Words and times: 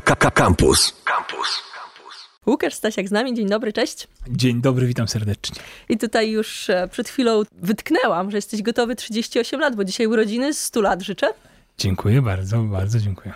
Campus. 0.00 0.92
Campus. 1.04 1.62
Łukasz 2.46 2.74
Stasiak 2.74 3.08
z 3.08 3.10
nami, 3.10 3.34
dzień 3.34 3.48
dobry, 3.48 3.72
cześć. 3.72 4.08
Dzień 4.28 4.60
dobry, 4.60 4.86
witam 4.86 5.08
serdecznie. 5.08 5.56
I 5.88 5.98
tutaj 5.98 6.30
już 6.30 6.70
e, 6.70 6.88
przed 6.90 7.08
chwilą 7.08 7.42
wytknęłam, 7.52 8.30
że 8.30 8.38
jesteś 8.38 8.62
gotowy 8.62 8.96
38 8.96 9.60
lat, 9.60 9.76
bo 9.76 9.84
dzisiaj 9.84 10.06
urodziny, 10.06 10.54
100 10.54 10.80
lat 10.80 11.02
życzę. 11.02 11.26
Dziękuję 11.78 12.22
bardzo, 12.22 12.62
bardzo 12.62 13.00
dziękuję. 13.00 13.34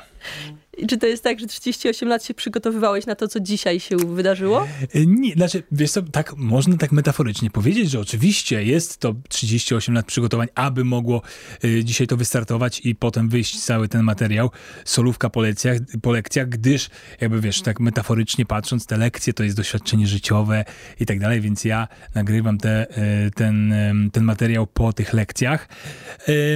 Czy 0.88 0.98
to 0.98 1.06
jest 1.06 1.24
tak, 1.24 1.40
że 1.40 1.46
38 1.46 2.08
lat 2.08 2.24
się 2.24 2.34
przygotowywałeś 2.34 3.06
na 3.06 3.14
to, 3.14 3.28
co 3.28 3.40
dzisiaj 3.40 3.80
się 3.80 3.96
wydarzyło? 3.96 4.66
E, 4.94 5.06
nie, 5.06 5.32
znaczy, 5.32 5.62
wiesz 5.72 5.90
co, 5.90 6.02
tak, 6.02 6.36
można 6.36 6.76
tak 6.76 6.92
metaforycznie 6.92 7.50
powiedzieć, 7.50 7.90
że 7.90 8.00
oczywiście 8.00 8.64
jest 8.64 8.98
to 8.98 9.14
38 9.28 9.94
lat 9.94 10.06
przygotowań, 10.06 10.48
aby 10.54 10.84
mogło 10.84 11.22
y, 11.64 11.84
dzisiaj 11.84 12.06
to 12.06 12.16
wystartować 12.16 12.80
i 12.84 12.94
potem 12.94 13.28
wyjść 13.28 13.60
cały 13.60 13.88
ten 13.88 14.02
materiał, 14.02 14.50
solówka 14.84 15.30
po 15.30 15.40
lekcjach, 15.40 15.78
po 16.02 16.12
lekcjach, 16.12 16.48
gdyż 16.48 16.90
jakby 17.20 17.40
wiesz, 17.40 17.62
tak 17.62 17.80
metaforycznie 17.80 18.46
patrząc, 18.46 18.86
te 18.86 18.96
lekcje 18.96 19.32
to 19.32 19.44
jest 19.44 19.56
doświadczenie 19.56 20.06
życiowe 20.06 20.64
i 21.00 21.06
tak 21.06 21.20
dalej, 21.20 21.40
więc 21.40 21.64
ja 21.64 21.88
nagrywam 22.14 22.58
te, 22.58 22.86
y, 23.26 23.30
ten, 23.30 23.74
ten 24.12 24.24
materiał 24.24 24.66
po 24.66 24.92
tych 24.92 25.12
lekcjach. 25.12 25.68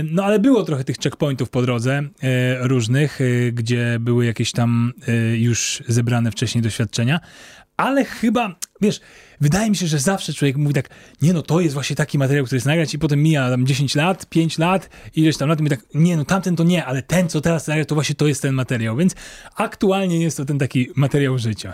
No 0.05 0.25
ale 0.25 0.39
było 0.39 0.63
trochę 0.63 0.85
tych 0.85 0.97
checkpointów 0.97 1.51
po 1.51 1.63
drodze, 1.63 2.03
różnych, 2.61 3.19
gdzie 3.53 3.99
były 4.07 4.27
jakieś 4.27 4.53
tam 4.53 4.93
y, 5.09 5.39
już 5.39 5.83
zebrane 5.89 6.31
wcześniej 6.31 6.63
doświadczenia, 6.63 7.21
ale 7.77 8.05
chyba, 8.05 8.59
wiesz, 8.81 9.01
wydaje 9.41 9.71
mi 9.71 9.77
się, 9.77 9.87
że 9.87 9.99
zawsze 9.99 10.33
człowiek 10.33 10.57
mówi 10.57 10.75
tak, 10.75 10.89
nie 11.23 11.33
no, 11.33 11.43
to 11.43 11.61
jest 11.61 11.75
właśnie 11.75 11.97
taki 11.97 12.19
materiał, 12.19 12.45
który 12.45 12.57
jest 12.57 12.67
nagrać 12.67 12.95
i 12.95 12.99
potem 12.99 13.23
mija 13.23 13.51
tam 13.51 13.67
10 13.67 13.95
lat, 13.95 14.27
5 14.27 14.59
lat, 14.59 14.91
ileś 15.17 15.37
tam 15.37 15.49
lat 15.49 15.61
i 15.61 15.63
mówi 15.63 15.77
tak, 15.77 15.87
nie 15.95 16.17
no, 16.17 16.25
tamten 16.25 16.57
to 16.57 16.65
nie, 16.65 16.85
ale 16.85 17.03
ten, 17.03 17.29
co 17.29 17.41
teraz 17.41 17.67
nagrać, 17.67 17.89
to 17.89 17.95
właśnie 17.95 18.15
to 18.15 18.27
jest 18.27 18.43
ten 18.43 18.55
materiał, 18.55 18.97
więc 18.97 19.15
aktualnie 19.57 20.23
jest 20.23 20.37
to 20.37 20.45
ten 20.45 20.59
taki 20.59 20.89
materiał 20.97 21.39
życia. 21.39 21.73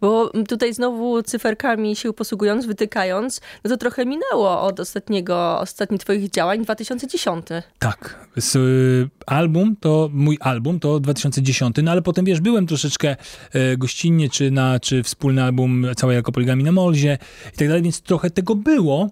Bo 0.00 0.32
tutaj 0.48 0.74
znowu 0.74 1.22
cyferkami 1.22 1.96
się 1.96 2.12
posługując, 2.12 2.66
wytykając, 2.66 3.40
no 3.64 3.70
to 3.70 3.76
trochę 3.76 4.06
minęło 4.06 4.62
od 4.62 4.80
ostatniego, 4.80 5.60
ostatnich 5.60 6.00
twoich 6.00 6.30
działań, 6.30 6.62
2010. 6.62 7.46
Tak. 7.78 8.26
Z, 8.36 8.56
y, 8.56 9.08
album 9.26 9.76
to, 9.80 10.10
mój 10.12 10.38
album 10.40 10.80
to 10.80 11.00
2010, 11.00 11.76
no 11.82 11.90
ale 11.90 12.02
potem 12.02 12.24
wiesz, 12.24 12.40
byłem 12.40 12.66
troszeczkę 12.66 13.16
y, 13.54 13.76
gościnnie, 13.76 14.28
czy 14.30 14.50
na, 14.50 14.80
czy 14.80 15.02
wspólny 15.02 15.42
album 15.42 15.86
całej 15.96 16.16
jako 16.16 16.32
poligami 16.32 16.64
na 16.64 16.72
Molzie 17.00 17.18
i 17.54 17.56
tak 17.56 17.68
dalej, 17.68 17.82
więc 17.82 18.00
trochę 18.00 18.30
tego 18.30 18.54
było, 18.54 19.10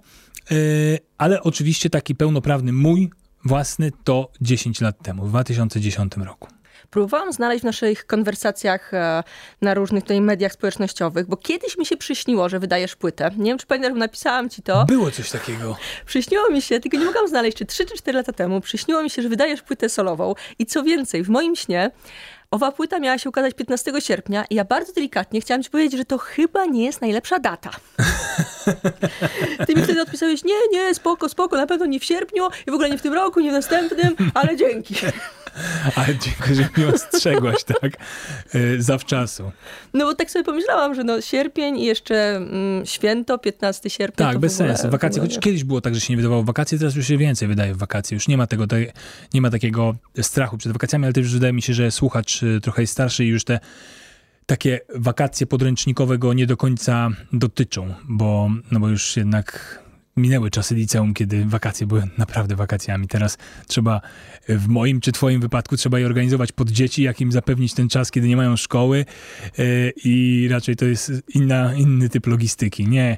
y, 0.52 0.98
ale 1.18 1.42
oczywiście 1.42 1.90
taki 1.90 2.14
pełnoprawny 2.14 2.72
mój 2.72 3.10
własny 3.44 3.92
to 4.04 4.30
10 4.40 4.80
lat 4.80 5.02
temu, 5.02 5.26
w 5.26 5.28
2010 5.28 6.16
roku. 6.16 6.48
Próbowałam 6.90 7.32
znaleźć 7.32 7.62
w 7.62 7.64
naszych 7.64 8.06
konwersacjach 8.06 8.94
e, 8.94 9.22
na 9.62 9.74
różnych 9.74 10.02
tutaj 10.02 10.20
mediach 10.20 10.52
społecznościowych, 10.52 11.26
bo 11.26 11.36
kiedyś 11.36 11.78
mi 11.78 11.86
się 11.86 11.96
przyśniło, 11.96 12.48
że 12.48 12.60
wydajesz 12.60 12.96
płytę. 12.96 13.30
Nie 13.36 13.50
wiem, 13.50 13.58
czy 13.58 13.66
pamiętasz, 13.66 13.98
napisałam 13.98 14.50
ci 14.50 14.62
to. 14.62 14.84
Było 14.84 15.10
coś 15.10 15.30
takiego. 15.30 15.76
Przyśniło 16.06 16.50
mi 16.50 16.62
się, 16.62 16.80
tylko 16.80 16.96
nie 16.96 17.04
mogłam 17.04 17.28
znaleźć, 17.28 17.56
czy 17.56 17.66
3 17.66 17.86
czy 17.86 17.96
4 17.96 18.18
lata 18.18 18.32
temu, 18.32 18.60
przyśniło 18.60 19.02
mi 19.02 19.10
się, 19.10 19.22
że 19.22 19.28
wydajesz 19.28 19.62
płytę 19.62 19.88
solową 19.88 20.34
i 20.58 20.66
co 20.66 20.82
więcej, 20.82 21.22
w 21.22 21.28
moim 21.28 21.56
śnie 21.56 21.90
Owa 22.50 22.72
płyta 22.72 22.98
miała 22.98 23.18
się 23.18 23.28
ukazać 23.28 23.54
15 23.54 23.92
sierpnia 24.00 24.44
i 24.50 24.54
ja 24.54 24.64
bardzo 24.64 24.92
delikatnie 24.92 25.40
chciałam 25.40 25.62
ci 25.62 25.70
powiedzieć, 25.70 25.98
że 25.98 26.04
to 26.04 26.18
chyba 26.18 26.64
nie 26.64 26.84
jest 26.84 27.00
najlepsza 27.00 27.38
data. 27.38 27.70
Ty 29.66 29.74
mi 29.74 29.82
wtedy 29.82 30.02
odpisałeś, 30.02 30.44
nie, 30.44 30.54
nie, 30.72 30.94
spoko, 30.94 31.28
spoko, 31.28 31.56
na 31.56 31.66
pewno 31.66 31.86
nie 31.86 32.00
w 32.00 32.04
sierpniu 32.04 32.48
i 32.66 32.70
w 32.70 32.74
ogóle 32.74 32.90
nie 32.90 32.98
w 32.98 33.02
tym 33.02 33.14
roku, 33.14 33.40
nie 33.40 33.50
w 33.50 33.52
następnym, 33.52 34.16
ale 34.34 34.56
dzięki. 34.56 34.94
Ale 35.96 36.06
dziękuję, 36.06 36.54
że 36.54 36.68
mnie 36.76 36.94
ostrzegłaś, 36.94 37.64
tak? 37.64 37.92
Yy, 38.54 38.82
zawczasu. 38.82 39.52
No 39.94 40.04
bo 40.04 40.14
tak 40.14 40.30
sobie 40.30 40.44
pomyślałam, 40.44 40.94
że 40.94 41.04
no 41.04 41.20
sierpień 41.20 41.78
i 41.78 41.84
jeszcze 41.84 42.36
mm, 42.36 42.86
święto, 42.86 43.38
15 43.38 43.90
sierpnia. 43.90 44.26
Tak, 44.26 44.38
bez 44.38 44.60
ogóle, 44.60 44.76
sensu. 44.76 44.90
Wakacje, 44.90 45.22
choć 45.22 45.38
kiedyś 45.38 45.64
było 45.64 45.80
tak, 45.80 45.94
że 45.94 46.00
się 46.00 46.12
nie 46.12 46.16
wydawało 46.16 46.44
wakacje, 46.44 46.78
teraz 46.78 46.94
już 46.94 47.06
się 47.06 47.18
więcej 47.18 47.48
wydaje 47.48 47.74
w 47.74 47.78
wakacje. 47.78 48.14
Już 48.14 48.28
nie 48.28 48.36
ma 48.36 48.46
tego, 48.46 48.66
te, 48.66 48.76
nie 49.34 49.40
ma 49.40 49.50
takiego 49.50 49.94
strachu 50.22 50.58
przed 50.58 50.72
wakacjami, 50.72 51.04
ale 51.04 51.12
też 51.12 51.32
wydaje 51.32 51.52
mi 51.52 51.62
się, 51.62 51.74
że 51.74 51.90
słuchacz 51.90 52.42
y, 52.42 52.60
trochę 52.62 52.82
jest 52.82 52.92
starszy 52.92 53.24
i 53.24 53.28
już 53.28 53.44
te 53.44 53.60
takie 54.46 54.80
wakacje 54.94 55.46
podręcznikowe 55.46 56.18
go 56.18 56.32
nie 56.32 56.46
do 56.46 56.56
końca 56.56 57.10
dotyczą, 57.32 57.94
bo, 58.04 58.50
no 58.70 58.80
bo 58.80 58.88
już 58.88 59.16
jednak 59.16 59.78
minęły 60.18 60.50
czasy 60.50 60.74
liceum, 60.74 61.14
kiedy 61.14 61.44
wakacje 61.44 61.86
były 61.86 62.08
naprawdę 62.18 62.56
wakacjami. 62.56 63.08
Teraz 63.08 63.38
trzeba, 63.66 64.00
w 64.48 64.68
moim 64.68 65.00
czy 65.00 65.12
twoim 65.12 65.40
wypadku, 65.40 65.76
trzeba 65.76 65.98
je 65.98 66.06
organizować 66.06 66.52
pod 66.52 66.70
dzieci, 66.70 67.02
jak 67.02 67.20
im 67.20 67.32
zapewnić 67.32 67.74
ten 67.74 67.88
czas, 67.88 68.10
kiedy 68.10 68.28
nie 68.28 68.36
mają 68.36 68.56
szkoły 68.56 69.04
e, 69.58 69.64
i 70.04 70.48
raczej 70.50 70.76
to 70.76 70.84
jest 70.84 71.12
inna, 71.34 71.74
inny 71.74 72.08
typ 72.08 72.26
logistyki. 72.26 72.88
Nie 72.88 73.16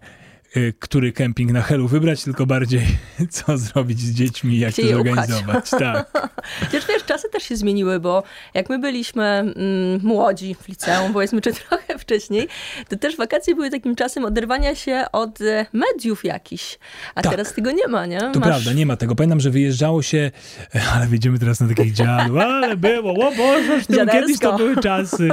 który 0.79 1.13
kemping 1.13 1.53
na 1.53 1.63
Helu 1.63 1.89
wybrać, 1.89 2.25
tylko 2.25 2.47
bardziej 2.47 2.83
co 3.31 3.59
zrobić 3.59 4.01
z 4.01 4.15
dziećmi, 4.15 4.59
jak 4.59 4.73
Gdzie 4.73 4.83
to 4.83 4.89
zorganizować. 4.89 5.71
Tak. 5.71 6.11
Wiesz, 6.73 6.87
wiesz, 6.87 7.05
czasy 7.05 7.29
też 7.29 7.43
się 7.43 7.57
zmieniły, 7.57 8.01
bo 8.01 8.23
jak 8.55 8.69
my 8.71 8.79
byliśmy 8.79 9.25
mm, 9.25 9.55
młodzi 10.03 10.55
w 10.55 10.69
liceum, 10.69 11.13
powiedzmy, 11.13 11.41
czy 11.41 11.53
trochę 11.69 11.99
wcześniej, 11.99 12.49
to 12.89 12.97
też 12.97 13.17
wakacje 13.17 13.55
były 13.55 13.71
takim 13.71 13.97
czasem 13.97 14.25
oderwania 14.25 14.75
się 14.75 15.05
od 15.13 15.41
e, 15.41 15.67
mediów 15.73 16.25
jakichś. 16.25 16.79
A 17.15 17.23
tak. 17.23 17.33
teraz 17.33 17.55
tego 17.55 17.71
nie 17.71 17.89
ma, 17.89 18.07
nie? 18.07 18.21
To 18.21 18.41
Masz... 18.41 18.49
prawda, 18.49 18.73
nie 18.73 18.87
ma 18.87 18.97
tego. 18.97 19.15
Pamiętam, 19.15 19.41
że 19.41 19.51
wyjeżdżało 19.51 20.03
się, 20.03 20.31
e, 20.75 20.83
ale 20.95 21.07
wyjdziemy 21.07 21.39
teraz 21.39 21.61
na 21.61 21.69
takich 21.69 21.93
dziadów, 21.93 22.37
ale 22.37 22.77
było, 22.77 23.29
o 23.29 23.33
Boże, 23.33 23.81
kiedyś 24.13 24.39
to 24.39 24.57
były 24.57 24.77
czasy. 24.77 25.29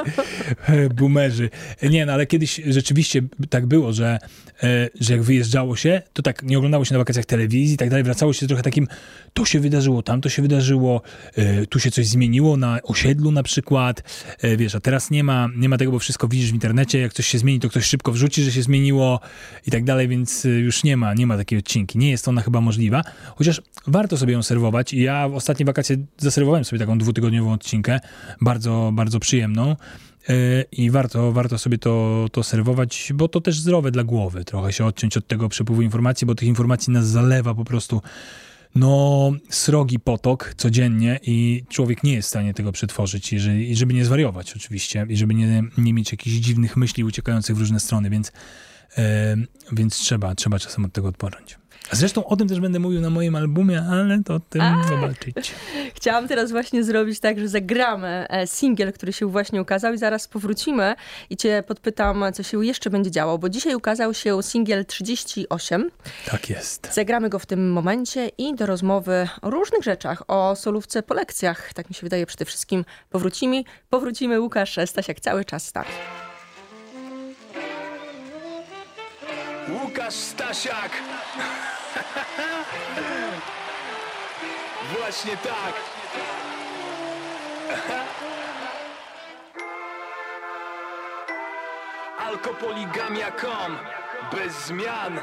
E, 0.67 0.89
boomerzy. 0.89 1.50
Nie, 1.83 2.06
no 2.06 2.13
ale 2.13 2.25
kiedyś 2.25 2.61
rzeczywiście 2.67 3.22
tak 3.50 3.66
było, 3.66 3.94
że, 3.94 4.19
że 5.00 5.06
że 5.07 5.13
jak 5.13 5.23
wyjeżdżało 5.23 5.75
się, 5.75 6.01
to 6.13 6.22
tak 6.22 6.44
nie 6.44 6.57
oglądało 6.57 6.85
się 6.85 6.94
na 6.94 6.97
wakacjach 6.97 7.25
telewizji 7.25 7.75
i 7.75 7.78
tak 7.78 7.90
dalej, 7.90 8.03
wracało 8.03 8.34
się 8.34 8.47
trochę 8.47 8.63
takim, 8.63 8.88
to 9.34 9.45
się 9.45 9.59
wydarzyło, 9.59 10.03
tam 10.03 10.22
to 10.22 10.29
się 10.29 10.41
wydarzyło, 10.41 11.01
y, 11.38 11.68
tu 11.68 11.79
się 11.79 11.91
coś 11.91 12.07
zmieniło 12.07 12.57
na 12.57 12.79
osiedlu 12.84 13.31
na 13.31 13.44
przykład, 13.44 14.03
y, 14.44 14.57
wiesz, 14.57 14.75
a 14.75 14.79
teraz 14.79 15.12
nie 15.12 15.23
ma, 15.23 15.50
nie 15.56 15.69
ma 15.69 15.78
tego, 15.78 15.91
bo 15.91 16.00
wszystko 16.00 16.28
widzisz 16.28 16.51
w 16.51 16.53
internecie, 16.53 17.00
jak 17.00 17.13
coś 17.13 17.28
się 17.28 17.38
zmieni, 17.38 17.59
to 17.59 17.69
ktoś 17.69 17.85
szybko 17.85 18.12
wrzuci, 18.12 18.44
że 18.44 18.51
się 18.51 18.62
zmieniło 18.62 19.19
i 19.68 19.72
tak 19.72 19.84
dalej, 19.84 20.07
więc 20.07 20.45
y, 20.45 20.50
już 20.50 20.84
nie 20.84 20.97
ma, 20.97 21.13
nie 21.13 21.28
ma 21.28 21.38
takiej 21.38 21.59
odcinki. 21.59 21.97
Nie 21.97 22.09
jest 22.09 22.28
ona 22.28 22.41
chyba 22.41 22.62
możliwa, 22.62 23.01
chociaż 23.35 23.62
warto 23.88 24.18
sobie 24.18 24.34
ją 24.34 24.44
serwować 24.44 24.94
i 24.94 25.01
ja 25.01 25.29
w 25.29 25.35
ostatnie 25.35 25.66
wakacje 25.66 25.97
zaserwowałem 26.18 26.66
sobie 26.66 26.79
taką 26.79 26.97
dwutygodniową 26.97 27.53
odcinkę, 27.53 28.00
bardzo, 28.41 28.91
bardzo 28.94 29.19
przyjemną. 29.19 29.75
E, 30.29 30.63
i 30.71 30.91
warto, 30.91 31.31
warto 31.31 31.57
sobie 31.57 31.77
to, 31.77 32.25
to 32.31 32.43
serwować, 32.43 33.11
bo 33.15 33.27
to 33.27 33.41
też 33.41 33.59
zdrowe 33.59 33.91
dla 33.91 34.03
głowy, 34.03 34.45
trochę 34.45 34.73
się 34.73 34.85
odciąć 34.85 35.17
od 35.17 35.27
tego 35.27 35.49
przepływu 35.49 35.81
informacji, 35.81 36.27
bo 36.27 36.35
tych 36.35 36.47
informacji 36.47 36.93
nas 36.93 37.07
zalewa 37.07 37.53
po 37.53 37.65
prostu 37.65 38.01
no, 38.75 39.31
srogi 39.49 39.99
potok 39.99 40.53
codziennie 40.57 41.19
i 41.23 41.63
człowiek 41.69 42.03
nie 42.03 42.13
jest 42.13 42.27
w 42.27 42.29
stanie 42.29 42.53
tego 42.53 42.71
przetworzyć, 42.71 43.33
jeżeli, 43.33 43.75
żeby 43.75 43.93
nie 43.93 44.05
zwariować 44.05 44.53
oczywiście 44.55 45.05
i 45.09 45.17
żeby 45.17 45.33
nie, 45.33 45.63
nie 45.77 45.93
mieć 45.93 46.11
jakichś 46.11 46.35
dziwnych 46.35 46.77
myśli 46.77 47.03
uciekających 47.03 47.55
w 47.55 47.59
różne 47.59 47.79
strony, 47.79 48.09
więc, 48.09 48.31
e, 48.97 49.35
więc 49.71 49.97
trzeba, 49.97 50.35
trzeba 50.35 50.59
czasem 50.59 50.85
od 50.85 50.94
tego 50.94 51.07
odpocząć. 51.07 51.57
Zresztą 51.92 52.25
o 52.25 52.36
tym 52.36 52.48
też 52.48 52.59
będę 52.59 52.80
mówił 52.80 53.02
na 53.02 53.09
moim 53.09 53.36
albumie, 53.36 53.84
ale 53.92 54.24
to 54.24 54.36
o 54.36 54.40
tym 54.40 54.62
A, 54.62 54.88
zobaczyć. 54.88 55.53
Chciałam 55.96 56.28
teraz 56.28 56.52
właśnie 56.52 56.84
zrobić 56.84 57.20
tak, 57.20 57.40
że 57.40 57.48
zagramy 57.48 58.25
e, 58.30 58.48
singiel, 58.48 58.94
który 58.94 59.14
się 59.14 59.31
właśnie 59.31 59.62
ukazał 59.62 59.94
i 59.94 59.98
zaraz 59.98 60.28
powrócimy 60.28 60.96
i 61.30 61.38
cię 61.38 61.64
podpytam, 61.68 62.24
co 62.34 62.44
się 62.44 62.66
jeszcze 62.66 62.90
będzie 62.90 63.12
działo, 63.12 63.38
bo 63.38 63.50
dzisiaj 63.50 63.75
ukazał 63.75 64.14
się 64.14 64.44
singiel 64.44 64.86
38. 64.86 65.92
Tak 66.31 66.50
jest. 66.50 66.94
Zagramy 66.94 67.30
go 67.30 67.40
w 67.40 67.46
tym 67.46 67.72
momencie 67.72 68.31
i 68.38 68.56
do 68.56 68.66
rozmowy 68.66 69.28
o 69.42 69.50
różnych 69.50 69.84
rzeczach, 69.84 70.24
o 70.28 70.56
solówce 70.56 71.04
po 71.04 71.14
lekcjach, 71.14 71.74
tak 71.74 71.90
mi 71.90 71.96
się 71.96 72.02
wydaje 72.04 72.25
przede 72.25 72.46
wszystkim 72.46 72.86
powrócimy. 73.09 73.64
Powrócimy, 73.90 74.42
Łukasz 74.42 74.80
Stasiak 74.86 75.19
cały 75.19 75.46
czas 75.46 75.68
z 75.68 75.74
nami. 75.74 75.90
Łukasz 79.69 80.14
Stasiak! 80.14 80.92
Właśnie 84.98 85.38
tak. 85.38 85.74
Alkopoligamia.com 92.19 93.78
Bez 94.31 94.66
zmian 94.66 95.19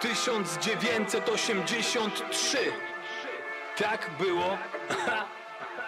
1983 0.00 2.72
Tak 3.76 4.10
było 4.18 4.58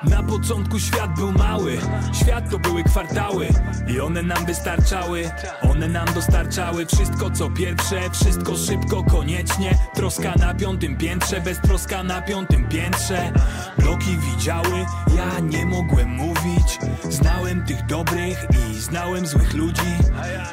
Na 0.02 0.22
początku 0.22 0.78
świat 0.78 1.14
był 1.14 1.32
mały, 1.32 1.78
świat 2.12 2.50
to 2.50 2.58
były 2.58 2.84
kwartały 2.84 3.48
I 3.88 4.00
one 4.00 4.22
nam 4.22 4.46
wystarczały, 4.46 5.30
one 5.62 5.88
nam 5.88 6.06
dostarczały 6.14 6.86
Wszystko 6.86 7.30
co 7.30 7.50
pierwsze, 7.50 8.10
wszystko 8.10 8.56
szybko, 8.56 9.04
koniecznie. 9.04 9.78
Troska 9.94 10.34
na 10.34 10.54
piątym 10.54 10.96
piętrze, 10.96 11.40
bez 11.40 11.60
troska 11.60 12.02
na 12.02 12.22
piątym 12.22 12.68
piętrze. 12.68 13.32
Bloki 13.78 14.18
widziały, 14.18 14.86
ja 15.16 15.40
nie 15.40 15.66
mogłem 15.66 16.08
mówić. 16.08 16.78
Znałem 17.10 17.64
tych 17.64 17.86
dobrych 17.86 18.46
i 18.70 18.80
znałem 18.80 19.26
złych 19.26 19.54
ludzi. 19.54 19.82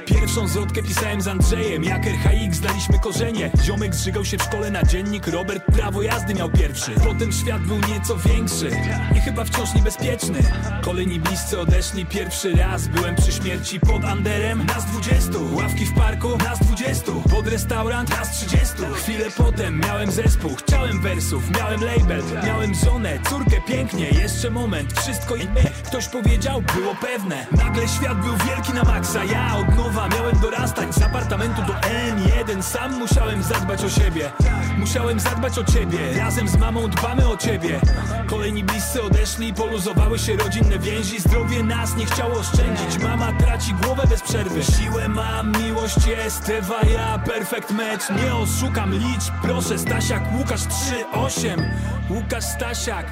Pierwszą 0.06 0.48
zwrotkę 0.48 0.84
pisałem 0.84 1.22
z 1.22 1.28
Andrzejem 1.28 1.84
Jak 1.84 2.06
RHX 2.06 2.60
daliśmy 2.60 3.00
korzenie. 3.00 3.52
Ziomek 3.64 3.96
zżygał 3.96 4.26
się 4.26 4.38
w 4.38 4.44
szkole 4.44 4.72
na 4.72 4.84
dziennik 4.84 5.28
Robert 5.28 5.64
prawo 5.66 6.02
jazdy 6.02 6.34
miał 6.34 6.50
pierwszy. 6.50 6.92
Potem 6.92 7.32
świat 7.32 7.62
był 7.62 7.78
nieco 7.78 8.18
większy 8.18 8.70
I 9.16 9.20
chyba 9.20 9.37
wciąż 9.46 9.74
niebezpieczny. 9.74 10.40
Kolejni 10.82 11.20
bliscy 11.20 11.60
odeszli 11.60 12.06
pierwszy 12.06 12.56
raz 12.56 12.88
Byłem 12.88 13.16
przy 13.16 13.32
śmierci 13.32 13.80
pod 13.80 14.06
Anderem. 14.06 14.66
Nas 14.66 14.86
dwudziestu 14.86 15.56
Ławki 15.56 15.86
w 15.86 15.94
parku 15.94 16.38
Nas 16.38 16.60
dwudziestu. 16.60 17.24
Pod 17.30 17.48
restaurant 17.48 18.10
Nas 18.10 18.32
trzydziestu. 18.32 18.84
Chwilę 18.94 19.26
potem 19.38 19.80
miałem 19.80 20.12
zespół. 20.12 20.56
Chciałem 20.56 21.02
wersów 21.02 21.44
Miałem 21.58 21.84
label 21.84 22.24
Miałem 22.46 22.74
żonę 22.74 23.20
Córkę 23.30 23.62
pięknie. 23.68 24.10
Jeszcze 24.10 24.50
moment 24.50 25.00
Wszystko 25.00 25.36
inne. 25.36 25.62
Ktoś 25.86 26.08
powiedział 26.08 26.62
Było 26.76 26.96
pewne. 26.96 27.46
Nagle 27.52 27.88
świat 27.88 28.22
był 28.22 28.34
wielki 28.48 28.74
na 28.74 28.84
maksa. 28.84 29.24
Ja 29.24 29.58
od 29.58 29.76
nowa 29.76 30.08
miałem 30.08 30.40
dorastać 30.40 30.96
Z 30.96 31.02
apartamentu 31.02 31.62
do 31.62 31.74
N1 31.74 32.62
Sam 32.62 33.00
musiałem 33.00 33.44
zadbać 33.44 33.84
o 33.84 33.90
siebie 33.90 34.32
Musiałem 34.78 35.20
zadbać 35.20 35.58
o 35.60 35.64
ciebie. 35.64 35.98
Razem 36.18 36.48
z 36.48 36.58
mamą 36.58 36.88
dbamy 36.88 37.28
o 37.28 37.38
ciebie. 37.38 37.80
Kolejni 38.28 38.64
bliscy 38.64 39.04
odeszli 39.04 39.54
Poluzowały 39.54 40.20
się 40.20 40.36
rodzinne 40.36 40.80
więzi. 40.80 41.20
Zdrowie 41.20 41.64
nas 41.64 41.96
nie 41.96 42.06
chciało 42.06 42.34
oszczędzić. 42.34 43.04
Mama 43.04 43.32
traci 43.32 43.74
głowę 43.74 44.04
bez 44.10 44.22
przerwy. 44.22 44.64
Siłę 44.64 45.08
mam, 45.08 45.52
miłość 45.52 46.08
jest 46.08 46.50
Ewa 46.50 46.82
ja, 46.94 47.20
perfect 47.20 47.72
match 47.72 48.10
Nie 48.24 48.36
oszukam 48.36 48.94
liczb 48.94 49.34
Proszę 49.42 49.80
Stasiak, 49.80 50.24
Łukasz 50.38 50.62
3-8 50.62 51.64
Łukasz 52.10 52.44
Stasiak 52.44 53.06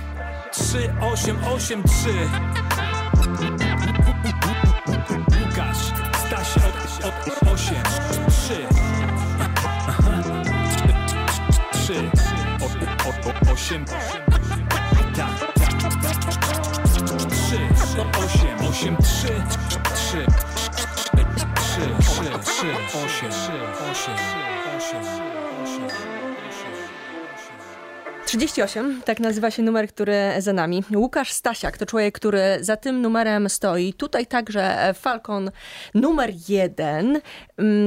3883 0.51 2.09
Łukasz 5.41 5.77
Stasiak 6.25 6.73
8 7.53 8.14
8 13.56 13.86
Tak 13.86 15.40
3 17.30 17.69
8 18.13 18.56
8 18.60 18.98
3 18.98 19.46
3 19.94 20.25
3 21.16 21.96
3 21.96 22.40
3 22.42 22.75
8 22.92 23.31
8 24.92 25.25
38, 28.36 29.02
tak 29.06 29.20
nazywa 29.20 29.52
się 29.52 29.64
numer, 29.64 29.88
który 29.88 30.18
za 30.40 30.54
nami. 30.54 30.84
Łukasz 30.96 31.32
Stasiak 31.32 31.78
to 31.78 31.86
człowiek, 31.86 32.16
który 32.16 32.58
za 32.62 32.78
tym 32.78 33.02
numerem 33.02 33.50
stoi. 33.50 33.94
Tutaj 33.94 34.28
także 34.28 34.94
Falcon 34.94 35.52
numer 35.94 36.34
1. 36.50 37.22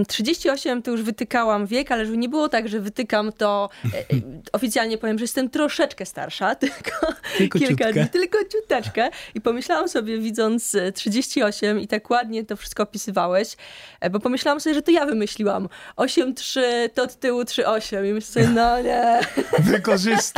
38 0.08 0.72
mm, 0.72 0.82
to 0.82 0.90
już 0.90 1.02
wytykałam 1.02 1.66
wiek, 1.66 1.92
ale 1.92 2.06
żeby 2.06 2.18
nie 2.18 2.28
było 2.28 2.48
tak, 2.48 2.68
że 2.68 2.80
wytykam 2.80 3.32
to 3.32 3.70
e, 3.84 3.98
e, 3.98 4.02
oficjalnie 4.52 4.98
powiem, 4.98 5.18
że 5.18 5.24
jestem 5.24 5.50
troszeczkę 5.50 6.06
starsza, 6.06 6.54
tylko, 6.64 7.06
tylko 7.38 7.58
kilka 7.58 7.92
dni, 7.92 8.08
tylko 8.08 8.38
ciuteczkę. 8.52 9.10
I 9.34 9.40
pomyślałam 9.40 9.88
sobie, 9.88 10.18
widząc 10.18 10.76
38 10.94 11.80
i 11.80 11.88
tak 11.88 12.10
ładnie 12.10 12.44
to 12.44 12.56
wszystko 12.56 12.82
opisywałeś, 12.82 13.56
e, 14.00 14.10
bo 14.10 14.20
pomyślałam 14.20 14.60
sobie, 14.60 14.74
że 14.74 14.82
to 14.82 14.90
ja 14.90 15.06
wymyśliłam 15.06 15.68
8-3, 15.96 16.60
to 16.94 17.02
od 17.02 17.14
tyłu 17.14 17.42
3-8 17.42 18.10
i 18.10 18.12
myślę 18.12 18.32
sobie, 18.32 18.48
no 18.48 18.82
nie. 18.82 19.20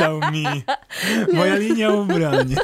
Mi. 0.31 0.45
Moja 1.33 1.55
linia 1.55 1.89
ubrań. 1.89 2.55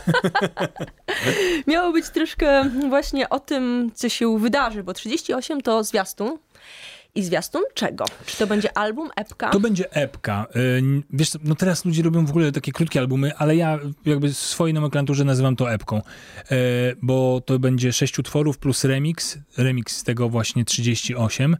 Miało 1.67 1.93
być 1.93 2.09
troszkę 2.09 2.69
właśnie 2.89 3.29
o 3.29 3.39
tym, 3.39 3.91
co 3.93 4.09
się 4.09 4.39
wydarzy, 4.39 4.83
bo 4.83 4.93
38 4.93 5.61
to 5.61 5.83
zwiastun. 5.83 6.37
I 7.15 7.23
zwiastun 7.23 7.61
czego? 7.73 8.05
Czy 8.25 8.37
to 8.37 8.47
będzie 8.47 8.77
album, 8.77 9.09
epka? 9.15 9.49
To 9.49 9.59
będzie 9.59 9.91
epka. 9.91 10.47
Y, 10.55 10.81
wiesz, 11.09 11.31
no 11.43 11.55
teraz 11.55 11.85
ludzie 11.85 12.03
robią 12.03 12.25
w 12.25 12.29
ogóle 12.29 12.51
takie 12.51 12.71
krótkie 12.71 12.99
albumy, 12.99 13.35
ale 13.35 13.55
ja 13.55 13.79
jakby 14.05 14.29
w 14.29 14.37
swojej 14.37 14.73
nomenklaturze 14.73 15.25
nazywam 15.25 15.55
to 15.55 15.71
epką, 15.71 15.97
y, 15.97 16.53
bo 17.01 17.41
to 17.45 17.59
będzie 17.59 17.93
sześć 17.93 18.19
utworów 18.19 18.57
plus 18.57 18.83
remix, 18.83 19.37
remix 19.57 19.97
z 19.97 20.03
tego 20.03 20.29
właśnie 20.29 20.65
38 20.65 21.57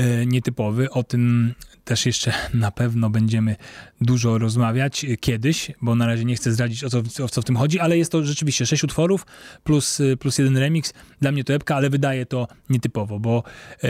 y, 0.00 0.26
nietypowy. 0.26 0.90
O 0.90 1.02
tym 1.02 1.54
też 1.86 2.06
jeszcze 2.06 2.32
na 2.54 2.70
pewno 2.70 3.10
będziemy 3.10 3.56
dużo 4.00 4.38
rozmawiać 4.38 5.06
kiedyś, 5.20 5.70
bo 5.82 5.94
na 5.94 6.06
razie 6.06 6.24
nie 6.24 6.36
chcę 6.36 6.52
zdradzić 6.52 6.84
o 6.84 6.90
co, 6.90 7.24
o 7.24 7.28
co 7.28 7.42
w 7.42 7.44
tym 7.44 7.56
chodzi, 7.56 7.80
ale 7.80 7.98
jest 7.98 8.12
to 8.12 8.24
rzeczywiście 8.24 8.66
sześć 8.66 8.84
utworów 8.84 9.26
plus, 9.64 10.02
plus 10.18 10.38
jeden 10.38 10.58
remix. 10.58 10.92
Dla 11.20 11.32
mnie 11.32 11.44
to 11.44 11.54
epka, 11.54 11.76
ale 11.76 11.90
wydaje 11.90 12.26
to 12.26 12.48
nietypowo, 12.70 13.20
bo 13.20 13.42
e, 13.82 13.88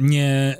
nie 0.00 0.56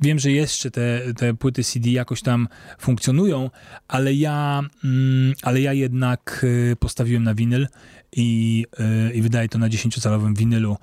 wiem, 0.00 0.18
że 0.18 0.30
jeszcze 0.30 0.70
te, 0.70 1.00
te 1.16 1.34
płyty 1.34 1.64
CD 1.64 1.90
jakoś 1.90 2.22
tam 2.22 2.48
funkcjonują, 2.78 3.50
ale 3.88 4.14
ja, 4.14 4.62
mm, 4.84 5.34
ale 5.42 5.60
ja 5.60 5.72
jednak 5.72 6.46
e, 6.72 6.76
postawiłem 6.76 7.22
na 7.22 7.34
winyl 7.34 7.68
i, 8.12 8.64
e, 8.78 9.12
i 9.14 9.22
wydaje 9.22 9.48
to 9.48 9.58
na 9.58 9.68
10-calowym 9.68 10.36
winylu 10.36 10.76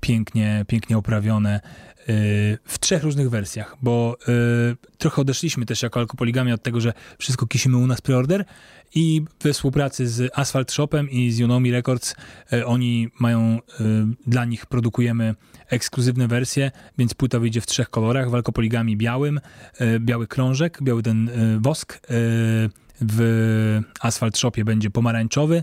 pięknie, 0.00 0.64
pięknie 0.68 0.98
oprawione 0.98 1.60
w 2.64 2.78
trzech 2.80 3.02
różnych 3.02 3.30
wersjach, 3.30 3.76
bo 3.82 4.16
y, 4.72 4.96
trochę 4.98 5.22
odeszliśmy 5.22 5.66
też 5.66 5.82
jako 5.82 6.00
alkopoligami 6.00 6.52
od 6.52 6.62
tego, 6.62 6.80
że 6.80 6.92
wszystko 7.18 7.46
kisimy 7.46 7.76
u 7.76 7.86
nas 7.86 8.00
preorder 8.00 8.44
i 8.94 9.22
we 9.40 9.52
współpracy 9.52 10.08
z 10.08 10.32
Asphalt 10.34 10.72
Shopem 10.72 11.10
i 11.10 11.32
z 11.32 11.40
Unomi 11.40 11.72
Records 11.72 12.14
y, 12.52 12.66
oni 12.66 13.08
mają, 13.20 13.58
y, 13.58 13.82
dla 14.26 14.44
nich 14.44 14.66
produkujemy 14.66 15.34
ekskluzywne 15.68 16.28
wersje, 16.28 16.70
więc 16.98 17.14
płyta 17.14 17.38
wyjdzie 17.38 17.60
w 17.60 17.66
trzech 17.66 17.90
kolorach, 17.90 18.30
w 18.30 18.34
alkopoligami 18.34 18.96
białym, 18.96 19.40
biały 19.98 20.26
krążek, 20.26 20.78
biały 20.82 21.02
ten 21.02 21.30
wosk, 21.60 22.00
w 23.00 23.80
Asphalt 24.00 24.38
Shopie 24.38 24.64
będzie 24.64 24.90
pomarańczowy, 24.90 25.62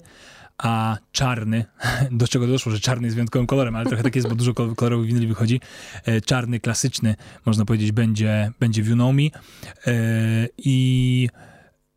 a 0.62 0.98
czarny, 1.12 1.66
do 2.12 2.28
czego 2.28 2.48
doszło, 2.48 2.72
że 2.72 2.80
czarny 2.80 3.08
jest 3.08 3.16
wyjątkowym 3.16 3.48
kolorem, 3.48 3.76
ale 3.76 3.86
trochę 3.86 4.04
tak 4.04 4.16
jest, 4.16 4.28
bo 4.28 4.36
dużo 4.36 4.54
kolorowych 4.54 5.08
winyli 5.08 5.28
wychodzi. 5.28 5.62
E, 6.06 6.22
czarny, 6.22 6.60
klasyczny, 6.60 7.16
można 7.46 7.66
powiedzieć, 7.66 7.92
będzie, 7.92 8.52
będzie 8.60 8.84
w 8.84 8.92
Unomi. 8.92 9.32
E, 9.88 9.92
I 10.58 11.30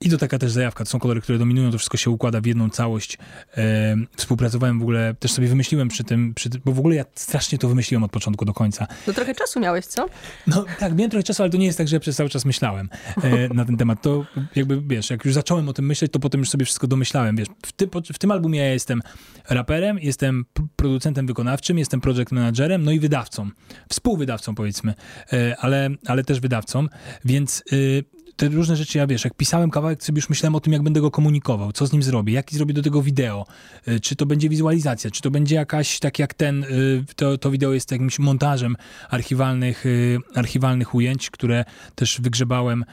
i 0.01 0.11
to 0.11 0.19
taka 0.19 0.39
też 0.39 0.53
zajawka. 0.53 0.85
To 0.85 0.91
są 0.91 0.99
kolory, 0.99 1.21
które 1.21 1.39
dominują, 1.39 1.71
to 1.71 1.79
wszystko 1.79 1.97
się 1.97 2.11
układa 2.11 2.41
w 2.41 2.47
jedną 2.47 2.71
całość. 2.71 3.19
E, 3.57 3.97
współpracowałem 4.17 4.79
w 4.79 4.83
ogóle, 4.83 5.15
też 5.21 5.33
sobie 5.33 5.49
wymyśliłem 5.49 5.89
przy 5.89 6.05
tym, 6.05 6.35
przy, 6.35 6.51
bo 6.65 6.73
w 6.73 6.79
ogóle 6.79 6.97
ja 6.97 7.05
strasznie 7.15 7.59
to 7.59 7.69
wymyśliłem 7.69 8.05
od 8.05 8.11
początku 8.11 8.45
do 8.45 8.53
końca. 8.53 8.87
No 9.07 9.13
trochę 9.13 9.35
czasu 9.35 9.61
miałeś, 9.61 9.87
co? 9.87 10.07
No 10.47 10.65
tak, 10.79 10.95
miałem 10.95 11.11
trochę 11.11 11.23
czasu, 11.23 11.43
ale 11.43 11.51
to 11.51 11.59
nie 11.59 11.67
jest 11.67 11.79
tak, 11.79 11.89
że 11.89 11.97
ja 11.97 12.01
przez 12.01 12.17
cały 12.17 12.29
czas 12.29 12.45
myślałem 12.45 12.89
e, 13.23 13.49
na 13.49 13.65
ten 13.65 13.77
temat. 13.77 14.03
To 14.03 14.27
jakby, 14.57 14.83
wiesz, 14.87 15.11
jak 15.11 15.25
już 15.25 15.35
zacząłem 15.35 15.69
o 15.69 15.73
tym 15.73 15.87
myśleć, 15.87 16.13
to 16.13 16.19
potem 16.19 16.41
już 16.41 16.51
sobie 16.51 16.65
wszystko 16.65 16.87
domyślałem, 16.87 17.37
wiesz. 17.37 17.49
W, 17.67 17.73
ty, 17.73 17.89
w 18.13 18.19
tym 18.19 18.31
albumie 18.31 18.59
ja 18.59 18.73
jestem 18.73 19.03
raperem, 19.51 19.99
jestem 19.99 20.45
producentem 20.77 21.27
wykonawczym, 21.27 21.79
jestem 21.79 22.01
project 22.01 22.33
managerem, 22.33 22.85
no 22.85 22.91
i 22.91 23.01
wydawcą. 23.01 23.51
Współwydawcą 23.89 24.55
powiedzmy, 24.55 24.95
e, 25.33 25.57
ale, 25.59 25.91
ale 26.07 26.25
też 26.25 26.41
wydawcą, 26.41 26.87
więc 27.25 27.63
y, 27.73 28.05
te 28.37 28.49
różne 28.49 28.77
rzeczy, 28.77 28.99
ja 28.99 29.07
wiesz, 29.07 29.25
jak 29.25 29.35
pisałem 29.35 29.71
kawałek, 29.71 30.05
sobie 30.05 30.19
już 30.19 30.29
myślałem 30.29 30.55
o 30.55 30.61
tym, 30.61 30.73
jak 30.73 30.83
będę 30.83 31.01
go 31.01 31.11
komunikował, 31.11 31.73
co 31.73 31.87
z 31.87 31.93
nim 31.93 32.03
zrobię, 32.03 32.33
jaki 32.33 32.57
zrobię 32.57 32.75
do 32.75 32.83
tego 32.83 33.03
wideo, 33.03 33.47
y, 33.89 34.01
czy 34.01 34.17
to 34.17 34.27
będzie 34.27 34.49
wizualizacja, 34.49 35.11
czy 35.11 35.23
to 35.23 35.31
będzie 35.31 35.55
jakaś, 35.55 35.99
tak 35.99 36.19
jak 36.19 36.35
ten, 36.35 36.65
y, 36.65 37.05
to, 37.17 37.39
to 37.39 37.51
wideo 37.51 37.73
jest 37.73 37.93
jakimś 37.93 38.19
montażem 38.19 38.77
archiwalnych, 39.11 39.87
y, 39.87 40.19
archiwalnych 40.35 40.95
ujęć, 40.95 41.31
które 41.31 41.65
też 41.95 42.21
wygrzebałem 42.21 42.85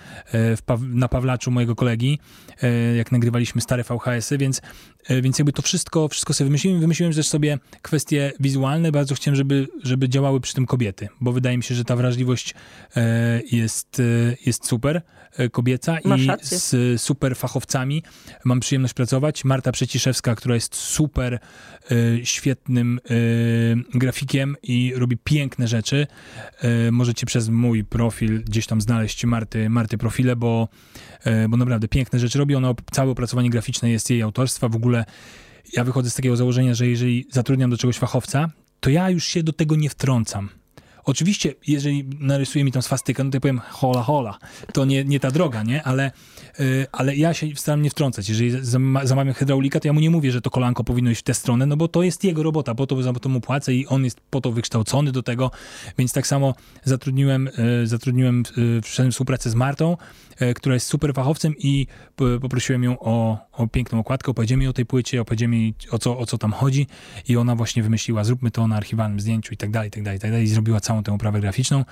na 0.81 1.07
Pawlaczu 1.07 1.51
mojego 1.51 1.75
kolegi, 1.75 2.19
jak 2.97 3.11
nagrywaliśmy 3.11 3.61
stare 3.61 3.83
VHS-y, 3.83 4.37
więc, 4.37 4.61
więc 5.21 5.39
jakby 5.39 5.53
to 5.53 5.61
wszystko, 5.61 6.07
wszystko 6.07 6.33
sobie 6.33 6.45
wymyśliłem. 6.45 6.79
Wymyśliłem 6.79 7.13
też 7.13 7.27
sobie 7.27 7.59
kwestie 7.81 8.33
wizualne, 8.39 8.91
bardzo 8.91 9.15
chciałem, 9.15 9.35
żeby, 9.35 9.67
żeby 9.83 10.09
działały 10.09 10.41
przy 10.41 10.53
tym 10.53 10.65
kobiety, 10.65 11.07
bo 11.21 11.31
wydaje 11.31 11.57
mi 11.57 11.63
się, 11.63 11.75
że 11.75 11.85
ta 11.85 11.95
wrażliwość 11.95 12.55
jest, 13.51 14.01
jest 14.45 14.67
super. 14.67 15.01
E, 15.37 15.49
kobieca 15.49 15.99
i 15.99 16.27
z 16.41 17.01
super 17.01 17.35
fachowcami 17.35 18.03
mam 18.43 18.59
przyjemność 18.59 18.93
pracować. 18.93 19.45
Marta 19.45 19.71
Przeciszewska, 19.71 20.35
która 20.35 20.55
jest 20.55 20.75
super 20.75 21.39
y, 21.91 22.21
świetnym 22.23 22.99
y, 23.11 23.97
grafikiem 23.99 24.55
i 24.63 24.93
robi 24.95 25.17
piękne 25.17 25.67
rzeczy. 25.67 26.07
Możecie 26.91 27.25
przez 27.25 27.49
mój 27.49 27.83
profil 27.83 28.43
gdzieś 28.43 28.67
tam 28.67 28.81
znaleźć 28.81 29.25
Marty, 29.25 29.69
Marty 29.69 29.97
profile, 29.97 30.35
bo, 30.35 30.67
bo 31.49 31.57
naprawdę 31.57 31.87
piękne 31.87 32.19
rzeczy 32.19 32.39
robi. 32.39 32.55
Ona, 32.55 32.73
całe 32.91 33.11
opracowanie 33.11 33.49
graficzne 33.49 33.89
jest 33.89 34.09
jej 34.09 34.21
autorstwa. 34.21 34.69
W 34.69 34.75
ogóle 34.75 35.05
ja 35.73 35.83
wychodzę 35.83 36.09
z 36.09 36.15
takiego 36.15 36.35
założenia, 36.35 36.73
że 36.73 36.87
jeżeli 36.87 37.25
zatrudniam 37.31 37.69
do 37.69 37.77
czegoś 37.77 37.97
fachowca, 37.97 38.49
to 38.79 38.89
ja 38.89 39.09
już 39.09 39.25
się 39.25 39.43
do 39.43 39.53
tego 39.53 39.75
nie 39.75 39.89
wtrącam 39.89 40.49
oczywiście, 41.03 41.53
jeżeli 41.67 42.05
narysuje 42.19 42.65
mi 42.65 42.71
tą 42.71 42.81
swastykę, 42.81 43.23
no 43.23 43.31
to 43.31 43.37
ja 43.37 43.41
powiem 43.41 43.61
hola 43.69 44.01
hola. 44.01 44.37
To 44.73 44.85
nie, 44.85 45.03
nie 45.03 45.19
ta 45.19 45.31
droga, 45.31 45.63
nie? 45.63 45.83
Ale, 45.83 46.11
yy, 46.59 46.87
ale 46.91 47.15
ja 47.15 47.33
się 47.33 47.47
staram 47.55 47.81
nie 47.81 47.89
wtrącać. 47.89 48.29
Jeżeli 48.29 48.51
zamawiam 49.03 49.33
hydraulika, 49.33 49.79
to 49.79 49.87
ja 49.87 49.93
mu 49.93 49.99
nie 49.99 50.09
mówię, 50.09 50.31
że 50.31 50.41
to 50.41 50.49
kolanko 50.49 50.83
powinno 50.83 51.11
iść 51.11 51.21
w 51.21 51.23
tę 51.23 51.33
stronę, 51.33 51.65
no 51.65 51.77
bo 51.77 51.87
to 51.87 52.03
jest 52.03 52.23
jego 52.23 52.43
robota, 52.43 52.75
po 52.75 52.87
to, 52.87 53.03
za 53.03 53.13
to 53.13 53.29
mu 53.29 53.41
płacę 53.41 53.73
i 53.73 53.87
on 53.87 54.03
jest 54.03 54.21
po 54.29 54.41
to 54.41 54.51
wykształcony 54.51 55.11
do 55.11 55.23
tego, 55.23 55.51
więc 55.97 56.13
tak 56.13 56.27
samo 56.27 56.55
zatrudniłem, 56.83 57.49
yy, 57.57 57.87
zatrudniłem 57.87 58.43
yy, 58.97 59.11
współpracę 59.11 59.49
z 59.49 59.55
Martą, 59.55 59.97
yy, 60.39 60.53
która 60.53 60.75
jest 60.75 60.87
super 60.87 61.13
fachowcem 61.13 61.55
i 61.57 61.87
poprosiłem 62.41 62.83
ją 62.83 62.99
o, 62.99 63.37
o 63.51 63.67
piękną 63.67 63.99
okładkę, 63.99 64.31
opowiedziałem 64.31 64.59
mi 64.59 64.67
o 64.67 64.73
tej 64.73 64.85
płycie, 64.85 65.21
opowiedziałem 65.21 65.51
mi 65.51 65.73
o 65.91 65.99
co, 65.99 66.17
o 66.17 66.25
co 66.25 66.37
tam 66.37 66.51
chodzi 66.51 66.87
i 67.27 67.37
ona 67.37 67.55
właśnie 67.55 67.83
wymyśliła, 67.83 68.23
zróbmy 68.23 68.51
to 68.51 68.67
na 68.67 68.75
archiwalnym 68.75 69.19
zdjęciu 69.19 69.53
i 69.53 69.57
tak 69.57 69.71
dalej, 69.71 69.87
i 69.87 69.91
tak 69.91 70.03
dalej, 70.03 70.17
i 70.17 70.21
tak 70.21 70.31
dalej 70.31 70.45
i 70.45 70.47
zrobiła 70.47 70.79
całą 70.79 70.90
tę 71.03 71.13
oprawę 71.13 71.41
graficzną. 71.41 71.85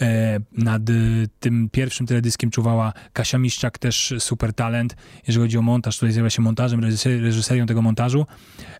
E, 0.00 0.40
nad 0.52 0.90
y, 0.90 1.28
tym 1.40 1.68
pierwszym 1.72 2.06
teledyskiem 2.06 2.50
czuwała 2.50 2.92
Kasia 3.12 3.38
Miszczak, 3.38 3.78
też 3.78 4.14
super 4.18 4.52
talent, 4.52 4.96
jeżeli 5.26 5.44
chodzi 5.44 5.58
o 5.58 5.62
montaż, 5.62 5.96
tutaj 5.96 6.12
zajęła 6.12 6.30
się 6.30 6.42
montażem, 6.42 6.80
reżyserią 7.04 7.66
tego 7.66 7.82
montażu, 7.82 8.26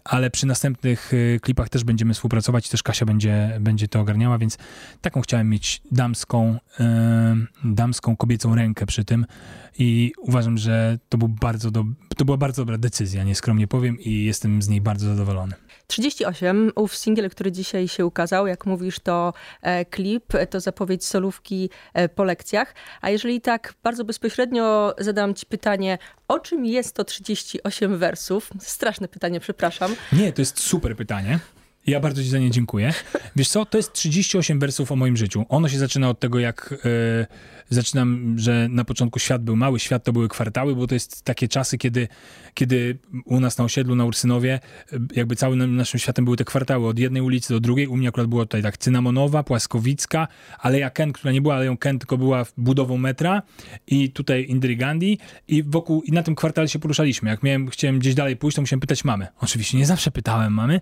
ale 0.04 0.30
przy 0.30 0.46
następnych 0.46 1.14
y, 1.14 1.40
klipach 1.42 1.68
też 1.68 1.84
będziemy 1.84 2.14
współpracować 2.14 2.66
i 2.66 2.70
też 2.70 2.82
Kasia 2.82 3.06
będzie, 3.06 3.58
będzie 3.60 3.88
to 3.88 4.00
ogarniała, 4.00 4.38
więc 4.38 4.58
taką 5.00 5.20
chciałem 5.20 5.48
mieć 5.48 5.82
damską, 5.92 6.58
e, 6.80 7.36
damską, 7.64 8.16
kobiecą 8.16 8.54
rękę 8.54 8.86
przy 8.86 9.04
tym 9.04 9.26
i 9.78 10.12
uważam, 10.18 10.58
że 10.58 10.98
to, 11.08 11.18
był 11.18 11.28
bardzo 11.28 11.70
do, 11.70 11.84
to 12.16 12.24
była 12.24 12.36
bardzo 12.36 12.62
dobra 12.62 12.78
decyzja, 12.78 13.24
nieskromnie 13.24 13.66
powiem 13.66 14.00
i 14.00 14.24
jestem 14.24 14.62
z 14.62 14.68
niej 14.68 14.80
bardzo 14.80 15.06
zadowolony. 15.06 15.54
38, 15.86 16.72
ów 16.74 16.96
singiel, 16.96 17.30
który 17.30 17.52
dzisiaj 17.52 17.88
się 17.88 18.06
ukazał, 18.06 18.46
jak 18.46 18.66
mówisz, 18.66 19.00
to 19.00 19.32
e, 19.62 19.84
klip, 19.84 20.32
to 20.50 20.60
zapowiedź 20.60 21.04
solówki 21.04 21.70
e, 21.94 22.08
po 22.08 22.24
lekcjach. 22.24 22.74
A 23.00 23.10
jeżeli 23.10 23.40
tak 23.40 23.74
bardzo 23.82 24.04
bezpośrednio 24.04 24.94
zadam 24.98 25.34
ci 25.34 25.46
pytanie, 25.46 25.98
o 26.28 26.38
czym 26.38 26.66
jest 26.66 26.94
to 26.94 27.04
38 27.04 27.98
wersów? 27.98 28.50
Straszne 28.60 29.08
pytanie, 29.08 29.40
przepraszam. 29.40 29.94
Nie, 30.12 30.32
to 30.32 30.42
jest 30.42 30.60
super 30.60 30.96
pytanie. 30.96 31.38
Ja 31.86 32.00
bardzo 32.00 32.22
ci 32.22 32.28
za 32.28 32.38
nie 32.38 32.50
dziękuję. 32.50 32.94
Wiesz 33.36 33.48
co, 33.48 33.66
to 33.66 33.76
jest 33.76 33.92
38 33.92 34.58
wersów 34.58 34.92
o 34.92 34.96
moim 34.96 35.16
życiu. 35.16 35.46
Ono 35.48 35.68
się 35.68 35.78
zaczyna 35.78 36.08
od 36.08 36.20
tego, 36.20 36.38
jak... 36.38 36.74
Yy 36.84 37.60
zaczynam, 37.70 38.38
że 38.38 38.68
na 38.70 38.84
początku 38.84 39.18
świat 39.18 39.44
był 39.44 39.56
mały, 39.56 39.80
świat 39.80 40.04
to 40.04 40.12
były 40.12 40.28
kwartały, 40.28 40.76
bo 40.76 40.86
to 40.86 40.94
jest 40.94 41.22
takie 41.22 41.48
czasy, 41.48 41.78
kiedy, 41.78 42.08
kiedy 42.54 42.98
u 43.24 43.40
nas 43.40 43.58
na 43.58 43.64
osiedlu, 43.64 43.94
na 43.94 44.04
Ursynowie, 44.04 44.60
jakby 45.16 45.36
całym 45.36 45.76
naszym 45.76 46.00
światem 46.00 46.24
były 46.24 46.36
te 46.36 46.44
kwartały, 46.44 46.88
od 46.88 46.98
jednej 46.98 47.22
ulicy 47.22 47.54
do 47.54 47.60
drugiej. 47.60 47.86
U 47.86 47.96
mnie 47.96 48.08
akurat 48.08 48.26
było 48.26 48.42
tutaj 48.42 48.62
tak 48.62 48.78
Cynamonowa, 48.78 49.42
Płaskowicka, 49.42 50.28
Aleja 50.58 50.90
Kent, 50.90 51.14
która 51.14 51.32
nie 51.32 51.40
była 51.40 51.54
Aleją 51.54 51.76
Kent, 51.76 52.00
tylko 52.00 52.18
była 52.18 52.46
budową 52.56 52.96
metra 52.96 53.42
i 53.86 54.10
tutaj 54.10 54.46
Indry 54.48 54.76
Gandhi 54.76 55.18
i 55.48 55.62
wokół, 55.62 56.02
i 56.02 56.12
na 56.12 56.22
tym 56.22 56.34
kwartale 56.34 56.68
się 56.68 56.78
poruszaliśmy. 56.78 57.30
Jak 57.30 57.42
miałem, 57.42 57.68
chciałem 57.68 57.98
gdzieś 57.98 58.14
dalej 58.14 58.36
pójść, 58.36 58.56
to 58.56 58.62
musiałem 58.62 58.80
pytać 58.80 59.04
mamy. 59.04 59.26
Oczywiście 59.40 59.78
nie 59.78 59.86
zawsze 59.86 60.10
pytałem 60.10 60.52
mamy, 60.52 60.80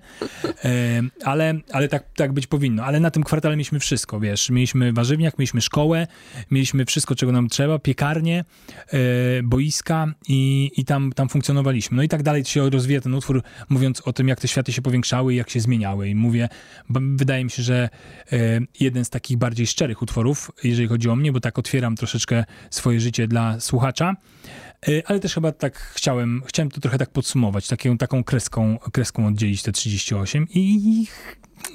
e, 0.64 0.97
ale, 1.24 1.54
ale 1.72 1.88
tak, 1.88 2.04
tak 2.16 2.32
być 2.32 2.46
powinno. 2.46 2.84
Ale 2.84 3.00
na 3.00 3.10
tym 3.10 3.22
kwartale 3.22 3.56
mieliśmy 3.56 3.80
wszystko, 3.80 4.20
wiesz. 4.20 4.50
Mieliśmy 4.50 4.92
warzywniak, 4.92 5.38
mieliśmy 5.38 5.60
szkołę, 5.60 6.06
mieliśmy 6.50 6.84
wszystko, 6.84 7.14
czego 7.14 7.32
nam 7.32 7.48
trzeba, 7.48 7.78
piekarnie, 7.78 8.44
e, 8.92 8.98
boiska 9.42 10.06
i, 10.28 10.70
i 10.76 10.84
tam, 10.84 11.12
tam 11.12 11.28
funkcjonowaliśmy. 11.28 11.96
No 11.96 12.02
i 12.02 12.08
tak 12.08 12.22
dalej 12.22 12.44
się 12.44 12.70
rozwija 12.70 13.00
ten 13.00 13.14
utwór, 13.14 13.42
mówiąc 13.68 14.00
o 14.00 14.12
tym, 14.12 14.28
jak 14.28 14.40
te 14.40 14.48
światy 14.48 14.72
się 14.72 14.82
powiększały 14.82 15.34
i 15.34 15.36
jak 15.36 15.50
się 15.50 15.60
zmieniały. 15.60 16.08
I 16.08 16.14
mówię, 16.14 16.48
wydaje 16.90 17.44
mi 17.44 17.50
się, 17.50 17.62
że 17.62 17.88
e, 18.32 18.60
jeden 18.80 19.04
z 19.04 19.10
takich 19.10 19.36
bardziej 19.36 19.66
szczerych 19.66 20.02
utworów, 20.02 20.50
jeżeli 20.64 20.88
chodzi 20.88 21.08
o 21.08 21.16
mnie, 21.16 21.32
bo 21.32 21.40
tak 21.40 21.58
otwieram 21.58 21.96
troszeczkę 21.96 22.44
swoje 22.70 23.00
życie 23.00 23.28
dla 23.28 23.60
słuchacza, 23.60 24.14
e, 24.14 24.67
ale 25.06 25.20
też 25.20 25.34
chyba 25.34 25.52
tak 25.52 25.78
chciałem, 25.78 26.42
chciałem 26.46 26.70
to 26.70 26.80
trochę 26.80 26.98
tak 26.98 27.10
podsumować, 27.10 27.68
taką, 27.68 27.98
taką 27.98 28.24
kreską, 28.24 28.78
kreską 28.92 29.26
oddzielić 29.26 29.62
te 29.62 29.72
38 29.72 30.46
i 30.54 31.06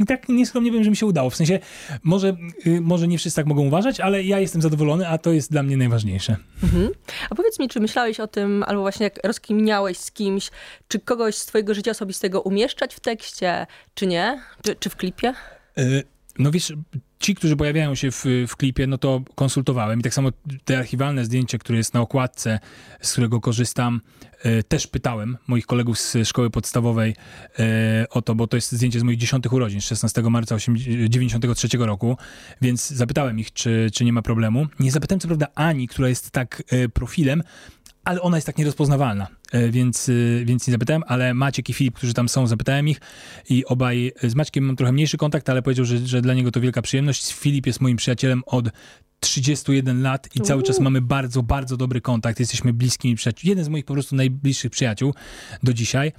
tak 0.07 0.29
nieskromnie 0.29 0.71
wiem, 0.71 0.83
że 0.83 0.89
mi 0.89 0.95
się 0.95 1.05
udało. 1.05 1.29
W 1.29 1.35
sensie, 1.35 1.59
może, 2.03 2.37
y, 2.67 2.81
może 2.81 3.07
nie 3.07 3.17
wszyscy 3.17 3.35
tak 3.35 3.45
mogą 3.45 3.67
uważać, 3.67 3.99
ale 3.99 4.23
ja 4.23 4.39
jestem 4.39 4.61
zadowolony, 4.61 5.07
a 5.07 5.17
to 5.17 5.31
jest 5.31 5.51
dla 5.51 5.63
mnie 5.63 5.77
najważniejsze. 5.77 6.35
Mhm. 6.63 6.89
A 7.29 7.35
powiedz 7.35 7.59
mi, 7.59 7.69
czy 7.69 7.79
myślałeś 7.79 8.19
o 8.19 8.27
tym, 8.27 8.63
albo 8.67 8.81
właśnie 8.81 9.03
jak 9.03 9.19
rozkminiałeś 9.23 9.97
z 9.97 10.11
kimś, 10.11 10.49
czy 10.87 10.99
kogoś 10.99 11.35
z 11.35 11.45
twojego 11.45 11.73
życia 11.73 11.91
osobistego 11.91 12.41
umieszczać 12.41 12.95
w 12.95 12.99
tekście, 12.99 13.67
czy 13.93 14.07
nie? 14.07 14.41
Czy, 14.63 14.75
czy 14.75 14.89
w 14.89 14.95
klipie? 14.95 15.33
Y 15.77 16.03
no 16.39 16.51
wiesz, 16.51 16.73
ci, 17.23 17.35
którzy 17.35 17.55
pojawiają 17.55 17.95
się 17.95 18.11
w, 18.11 18.25
w 18.47 18.55
klipie, 18.55 18.87
no 18.87 18.97
to 18.97 19.21
konsultowałem. 19.35 19.99
I 19.99 20.03
tak 20.03 20.13
samo 20.13 20.29
te 20.65 20.77
archiwalne 20.77 21.25
zdjęcie, 21.25 21.57
które 21.57 21.77
jest 21.77 21.93
na 21.93 22.01
okładce, 22.01 22.59
z 23.01 23.11
którego 23.11 23.41
korzystam, 23.41 24.01
e, 24.43 24.63
też 24.63 24.87
pytałem 24.87 25.37
moich 25.47 25.65
kolegów 25.65 25.99
z 25.99 26.17
szkoły 26.27 26.49
podstawowej 26.49 27.15
e, 27.59 28.05
o 28.09 28.21
to, 28.21 28.35
bo 28.35 28.47
to 28.47 28.57
jest 28.57 28.71
zdjęcie 28.71 28.99
z 28.99 29.03
moich 29.03 29.17
dziesiątych 29.17 29.53
urodzin, 29.53 29.81
16 29.81 30.21
marca 30.21 30.55
1993 30.55 31.67
roku, 31.77 32.17
więc 32.61 32.89
zapytałem 32.89 33.39
ich, 33.39 33.53
czy, 33.53 33.89
czy 33.93 34.05
nie 34.05 34.13
ma 34.13 34.21
problemu. 34.21 34.67
Nie 34.79 34.91
zapytałem 34.91 35.19
co 35.19 35.27
prawda 35.27 35.47
Ani, 35.55 35.87
która 35.87 36.09
jest 36.09 36.31
tak 36.31 36.63
e, 36.69 36.89
profilem, 36.89 37.43
ale 38.03 38.21
ona 38.21 38.37
jest 38.37 38.47
tak 38.47 38.57
nierozpoznawalna, 38.57 39.27
e, 39.51 39.69
więc, 39.69 40.09
e, 40.09 40.45
więc 40.45 40.67
nie 40.67 40.71
zapytałem, 40.71 41.03
ale 41.07 41.33
Maciek 41.33 41.69
i 41.69 41.73
Filip, 41.73 41.95
którzy 41.95 42.13
tam 42.13 42.29
są, 42.29 42.47
zapytałem 42.47 42.87
ich 42.87 43.01
i 43.49 43.65
obaj, 43.65 44.11
e, 44.23 44.29
z 44.29 44.35
Maćkiem 44.35 44.63
mam 44.63 44.75
trochę 44.75 44.91
mniejszy 44.91 45.17
kontakt, 45.17 45.49
ale 45.49 45.61
powiedział, 45.61 45.85
że, 45.85 45.97
że 45.97 46.21
dla 46.21 46.33
niego 46.33 46.51
to 46.51 46.61
wielka 46.61 46.81
przyjemność. 46.81 47.33
Filip 47.33 47.65
jest 47.65 47.81
moim 47.81 47.97
przyjacielem 47.97 48.43
od 48.45 48.65
31 49.19 50.01
lat 50.01 50.35
i 50.35 50.41
cały 50.41 50.63
czas 50.63 50.79
mamy 50.79 51.01
bardzo, 51.01 51.43
bardzo 51.43 51.77
dobry 51.77 52.01
kontakt. 52.01 52.39
Jesteśmy 52.39 52.73
bliskimi 52.73 53.15
przyjaciółmi. 53.15 53.49
Jeden 53.49 53.65
z 53.65 53.69
moich 53.69 53.85
po 53.85 53.93
prostu 53.93 54.15
najbliższych 54.15 54.71
przyjaciół 54.71 55.13
do 55.63 55.73
dzisiaj. 55.73 56.11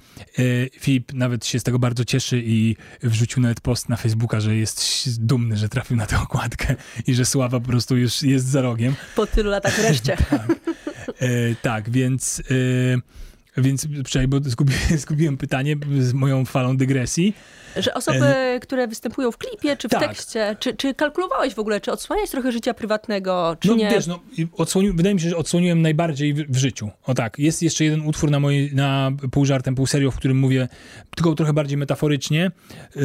Filip 0.79 1.13
nawet 1.13 1.45
się 1.45 1.59
z 1.59 1.63
tego 1.63 1.79
bardzo 1.79 2.05
cieszy 2.05 2.41
i 2.45 2.75
wrzucił 3.03 3.41
nawet 3.41 3.61
post 3.61 3.89
na 3.89 3.95
Facebooka, 3.95 4.39
że 4.39 4.55
jest 4.55 5.25
dumny, 5.25 5.57
że 5.57 5.69
trafił 5.69 5.97
na 5.97 6.05
tę 6.05 6.19
okładkę 6.19 6.75
i 7.07 7.13
że 7.13 7.25
Sława 7.25 7.59
po 7.59 7.67
prostu 7.67 7.97
już 7.97 8.23
jest 8.23 8.45
za 8.45 8.61
rogiem. 8.61 8.95
Po 9.15 9.27
tylu 9.27 9.49
latach 9.49 9.75
wreszcie. 9.75 10.17
tak. 10.29 10.47
E, 11.09 11.55
tak, 11.61 11.89
więc, 11.89 12.39
e, 12.39 12.53
więc 13.57 13.87
przynajmniej, 14.03 14.41
bo 14.41 14.49
zgubiłem, 14.49 14.81
zgubiłem 14.97 15.37
pytanie 15.37 15.75
z 15.99 16.13
moją 16.13 16.45
falą 16.45 16.77
dygresji. 16.77 17.33
Że 17.75 17.93
osoby, 17.93 18.25
e... 18.25 18.59
które 18.59 18.87
występują 18.87 19.31
w 19.31 19.37
klipie, 19.37 19.77
czy 19.77 19.87
w 19.87 19.91
tak. 19.91 20.07
tekście, 20.07 20.55
czy, 20.59 20.73
czy 20.73 20.93
kalkulowałeś 20.93 21.53
w 21.53 21.59
ogóle, 21.59 21.81
czy 21.81 21.91
odsłaniałeś 21.91 22.29
trochę 22.29 22.51
życia 22.51 22.73
prywatnego, 22.73 23.57
czy 23.59 23.67
no, 23.67 23.75
nie? 23.75 23.89
Wiesz, 23.89 24.07
no, 24.07 24.19
odsłoni, 24.53 24.91
wydaje 24.91 25.15
mi 25.15 25.21
się, 25.21 25.29
że 25.29 25.37
odsłoniłem 25.37 25.81
najbardziej 25.81 26.33
w, 26.33 26.51
w, 26.51 26.57
życiu. 26.57 26.89
O 27.03 27.13
tak, 27.13 27.39
jest 27.39 27.63
jeszcze 27.63 27.83
jeden 27.83 28.01
utwór 28.01 28.31
na, 28.31 28.39
mojej, 28.39 28.75
na 28.75 29.11
pół 29.31 29.45
żartem, 29.45 29.75
pół 29.75 29.87
serio, 29.87 30.11
w 30.11 30.15
którym 30.15 30.37
mówię 30.37 30.67
tylko 31.15 31.35
trochę 31.35 31.53
bardziej 31.53 31.77
metaforycznie. 31.77 32.51
Yy, 32.95 33.03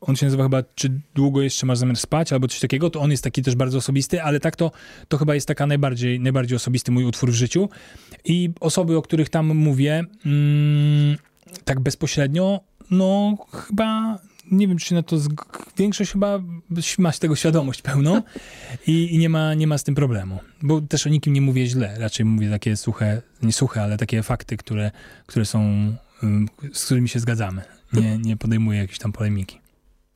on 0.00 0.16
się 0.16 0.26
nazywa 0.26 0.42
chyba 0.42 0.62
Czy 0.74 1.00
długo 1.14 1.42
jeszcze 1.42 1.66
masz 1.66 1.78
zamiar 1.78 1.96
spać, 1.96 2.32
albo 2.32 2.48
coś 2.48 2.60
takiego. 2.60 2.90
To 2.90 3.00
on 3.00 3.10
jest 3.10 3.24
taki 3.24 3.42
też 3.42 3.54
bardzo 3.54 3.78
osobisty, 3.78 4.22
ale 4.22 4.40
tak 4.40 4.56
to, 4.56 4.70
to 5.08 5.18
chyba 5.18 5.34
jest 5.34 5.48
taka 5.48 5.66
najbardziej, 5.66 6.20
najbardziej 6.20 6.56
osobisty 6.56 6.92
mój 6.92 7.04
utwór 7.04 7.30
w 7.30 7.34
życiu. 7.34 7.68
I 8.26 8.50
osoby, 8.60 8.96
o 8.96 9.02
których 9.02 9.28
tam 9.28 9.46
mówię, 9.46 10.04
mm, 10.26 11.16
tak 11.64 11.80
bezpośrednio, 11.80 12.60
no 12.90 13.36
chyba 13.52 14.18
nie 14.50 14.68
wiem, 14.68 14.78
czy 14.78 14.86
się 14.86 14.94
na 14.94 15.02
to. 15.02 15.16
Większość 15.76 16.12
chyba 16.12 16.38
ma 16.98 17.12
z 17.12 17.18
tego 17.18 17.36
świadomość 17.36 17.82
pełną 17.82 18.22
i, 18.86 19.14
i, 19.14 19.18
nie, 19.18 19.28
ma, 19.28 19.54
nie 19.54 19.66
ma 19.66 19.78
z 19.78 19.84
tym 19.84 19.94
problemu. 19.94 20.38
Bo 20.62 20.80
też 20.80 21.06
o 21.06 21.10
nikim 21.10 21.32
nie 21.32 21.40
mówię 21.40 21.66
źle. 21.66 21.94
Raczej 21.98 22.26
mówię 22.26 22.50
takie 22.50 22.76
suche, 22.76 23.22
nie 23.42 23.52
suche, 23.52 23.82
ale 23.82 23.96
takie 23.96 24.22
fakty, 24.22 24.56
które, 24.56 24.90
które 25.26 25.44
są, 25.44 25.92
z 26.72 26.84
którymi 26.84 27.08
się 27.08 27.20
zgadzamy. 27.20 27.62
Nie, 27.92 28.18
nie 28.18 28.36
podejmuję 28.36 28.78
jakiejś 28.78 28.98
tam 28.98 29.12
polemiki. 29.12 29.60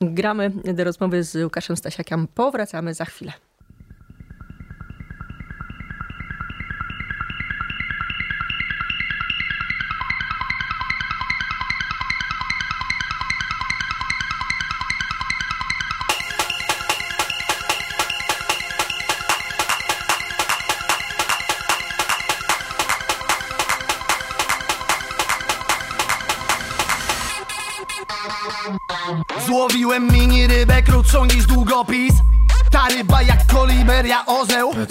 Gramy 0.00 0.50
do 0.50 0.84
rozmowy 0.84 1.24
z 1.24 1.44
Łukaszem 1.44 1.76
Stasiakiem. 1.76 2.28
Powracamy 2.34 2.94
za 2.94 3.04
chwilę. 3.04 3.32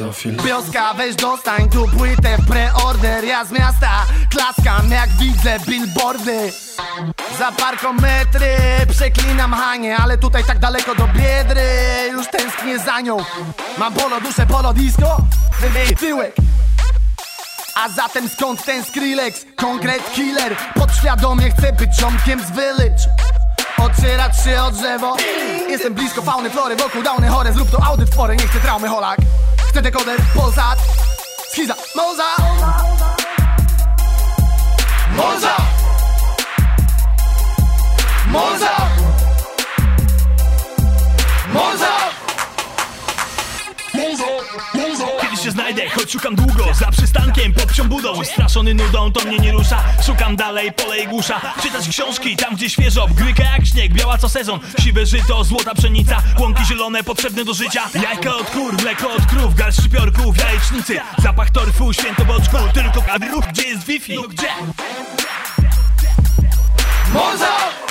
Pedofil 0.09 0.41
Wioska 0.43 0.93
weź 0.93 1.15
dostań 1.15 1.69
tu 1.69 1.87
płytę 1.97 2.37
w 2.37 2.47
preorder. 2.47 3.23
Ja 3.23 3.45
z 3.45 3.51
miasta 3.51 4.05
klaskam 4.31 4.91
jak 4.91 5.09
widzę 5.09 5.59
billboardy. 5.59 6.51
Za 7.39 7.51
parkometry 7.51 8.57
przeklinam 8.91 9.53
Hanie 9.53 9.97
Ale 9.97 10.17
tutaj 10.17 10.43
tak 10.43 10.59
daleko 10.59 10.95
do 10.95 11.07
Biedry. 11.07 11.61
Już 12.11 12.27
tęsknię 12.27 12.79
za 12.79 13.01
nią. 13.01 13.17
Mam 13.77 13.93
polo 13.93 14.21
duszę, 14.21 14.45
polo 14.45 14.73
disco. 14.73 15.17
Tyłek. 15.99 16.35
A 17.75 17.89
zatem 17.89 18.29
skąd 18.29 18.65
ten 18.65 18.83
Skrillex? 18.83 19.45
Konkret 19.55 20.13
killer. 20.13 20.55
Podświadomie 20.75 21.51
chcę 21.51 21.73
być 21.73 21.95
ziomkiem 21.95 22.41
z 22.45 22.51
village. 22.51 23.03
Ocierać 23.77 24.43
się 24.43 24.61
o 24.61 24.71
drzewo 24.71 25.17
Jestem 25.69 25.93
blisko 25.93 26.21
fauny, 26.21 26.49
flory, 26.49 26.75
wokół 26.75 27.03
downy 27.03 27.27
chore. 27.27 27.53
Zrób 27.53 27.71
to 27.71 27.83
audyt 27.83 28.11
twory, 28.11 28.35
nie 28.35 28.47
chcę 28.47 28.59
traumy 28.59 28.87
holak 28.87 29.19
Chcę 29.69 29.81
dekoder, 29.81 30.19
Polsat 30.35 30.79
Schiza, 31.51 31.75
Moza. 31.95 32.35
Moza. 35.15 35.57
Moza. 38.27 38.89
Moza 41.53 41.98
Kiedyś 45.21 45.39
się 45.43 45.51
znajdę, 45.51 45.89
choć 45.89 46.11
szukam 46.11 46.35
długo 46.35 46.73
Za 46.73 46.91
przystankiem, 46.91 47.53
pod 47.53 47.87
budą. 47.87 48.23
Straszony 48.23 48.73
nudą, 48.73 49.11
to 49.11 49.25
mnie 49.25 49.39
nie 49.39 49.51
rusza. 49.51 49.83
Szukam 50.05 50.35
dalej, 50.35 50.71
pole 50.71 50.99
i 50.99 51.07
głusza 51.07 51.41
Czytać 51.63 51.89
książki, 51.89 52.35
tam 52.35 52.55
gdzie 52.55 52.69
świeżo. 52.69 53.07
Gryka 53.15 53.43
jak 53.43 53.65
śnieg, 53.65 53.93
biała 53.93 54.17
co 54.17 54.29
sezon. 54.29 54.59
Siwe 54.79 55.05
żyto, 55.05 55.43
złota 55.43 55.75
pszenica. 55.75 56.17
Łąki 56.39 56.65
zielone, 56.65 57.03
potrzebne 57.03 57.45
do 57.45 57.53
życia. 57.53 57.89
Jajka 58.03 58.35
od 58.35 58.49
kur, 58.49 58.81
mleko 58.81 59.13
od 59.13 59.25
krów 59.25 59.55
Garść 59.55 59.81
szpiorków, 59.81 60.37
jajecznicy. 60.37 60.99
Zapach 61.17 61.49
torfu, 61.49 61.93
świętoboczku 61.93 62.57
Tylko 62.73 63.01
kadrów, 63.01 63.45
gdzie 63.47 63.63
jest 63.63 63.85
Wi-Fi? 63.85 64.15
No 64.15 64.21
gdzie? 64.21 64.49
Moza 67.13 67.88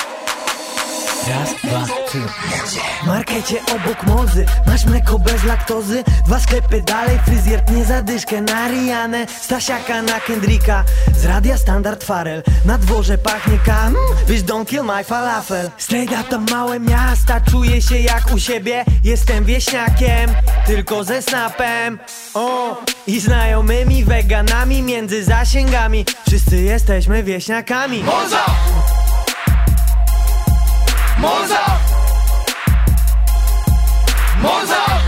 Raz, 1.29 1.55
dwa, 1.65 1.87
trzy. 2.07 2.19
W 3.03 3.07
markecie 3.07 3.57
obok 3.75 4.03
mozy 4.07 4.47
Masz 4.67 4.85
mleko 4.85 5.19
bez 5.19 5.45
laktozy. 5.45 6.05
Dwa 6.27 6.41
sklepy 6.41 6.83
dalej 6.83 7.19
Fryzjer 7.25 7.61
tnie 7.61 7.85
zadyszkę 7.85 8.41
na 8.41 8.69
Rianę 8.69 9.27
Stasiaka 9.41 10.03
na 10.03 10.21
Kendricka. 10.21 10.85
Z 11.17 11.25
radia 11.25 11.59
standard 11.59 12.05
Farel 12.05 12.43
Na 12.65 12.79
dworze 12.79 13.19
pachnie 13.19 13.59
kam? 13.67 13.95
Wiesz 14.29 14.43
don't 14.43 14.67
kill 14.67 14.85
my 14.85 15.05
falafel. 15.05 15.71
Straight 15.79 16.29
to 16.29 16.39
małe 16.39 16.81
miasta 16.81 17.41
Czuję 17.41 17.83
się 17.83 17.99
jak 17.99 18.35
u 18.35 18.39
siebie. 18.39 18.85
Jestem 19.05 19.45
wieśniakiem 19.45 20.31
Tylko 20.67 21.05
ze 21.05 21.23
snapem. 21.23 21.99
O 22.35 22.77
i 23.07 23.21
znajomymi 23.21 24.05
weganami 24.05 24.83
Między 24.83 25.25
zasięgami. 25.25 26.05
Wszyscy 26.27 26.57
jesteśmy 26.57 27.23
wieśniakami. 27.23 28.03
Moza 28.03 28.45
Moza 31.21 31.65
Moza 34.41 35.08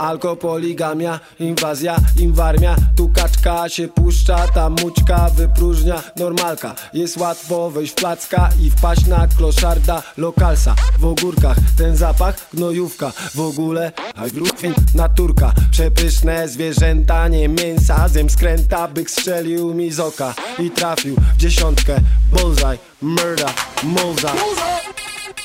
Alkopoligamia, 0.00 1.20
inwazja, 1.40 1.96
inwarmia. 2.20 2.76
Tu 2.96 3.08
kaczka 3.08 3.68
się 3.68 3.88
puszcza, 3.88 4.48
ta 4.54 4.70
mućka 4.70 5.30
wypróżnia. 5.36 6.02
Normalka, 6.16 6.74
jest 6.92 7.16
łatwo 7.16 7.70
wejść 7.70 7.92
w 7.92 7.94
placka 7.94 8.48
I 8.60 8.70
wpaść 8.70 9.06
na 9.06 9.28
kloszarda 9.38 10.02
lokalsa. 10.16 10.74
W 10.98 11.04
ogórkach 11.04 11.56
ten 11.78 11.96
zapach, 11.96 12.48
gnojówka. 12.54 13.12
W 13.34 13.40
ogóle, 13.40 13.92
hajgrufin, 14.16 14.74
naturka. 14.94 15.52
Przepyszne 15.70 16.48
zwierzęta, 16.48 17.28
nie 17.28 17.48
mięsa 17.48 18.08
Zjem 18.08 18.30
skręta, 18.30 18.88
byk 18.88 19.10
strzelił 19.10 19.74
mi 19.74 19.90
z 19.90 20.00
oka 20.00 20.34
I 20.58 20.70
trafił 20.70 21.16
w 21.16 21.36
dziesiątkę. 21.36 22.00
Bullseye, 22.32 22.78
murder, 23.02 23.50
moza 23.82 24.32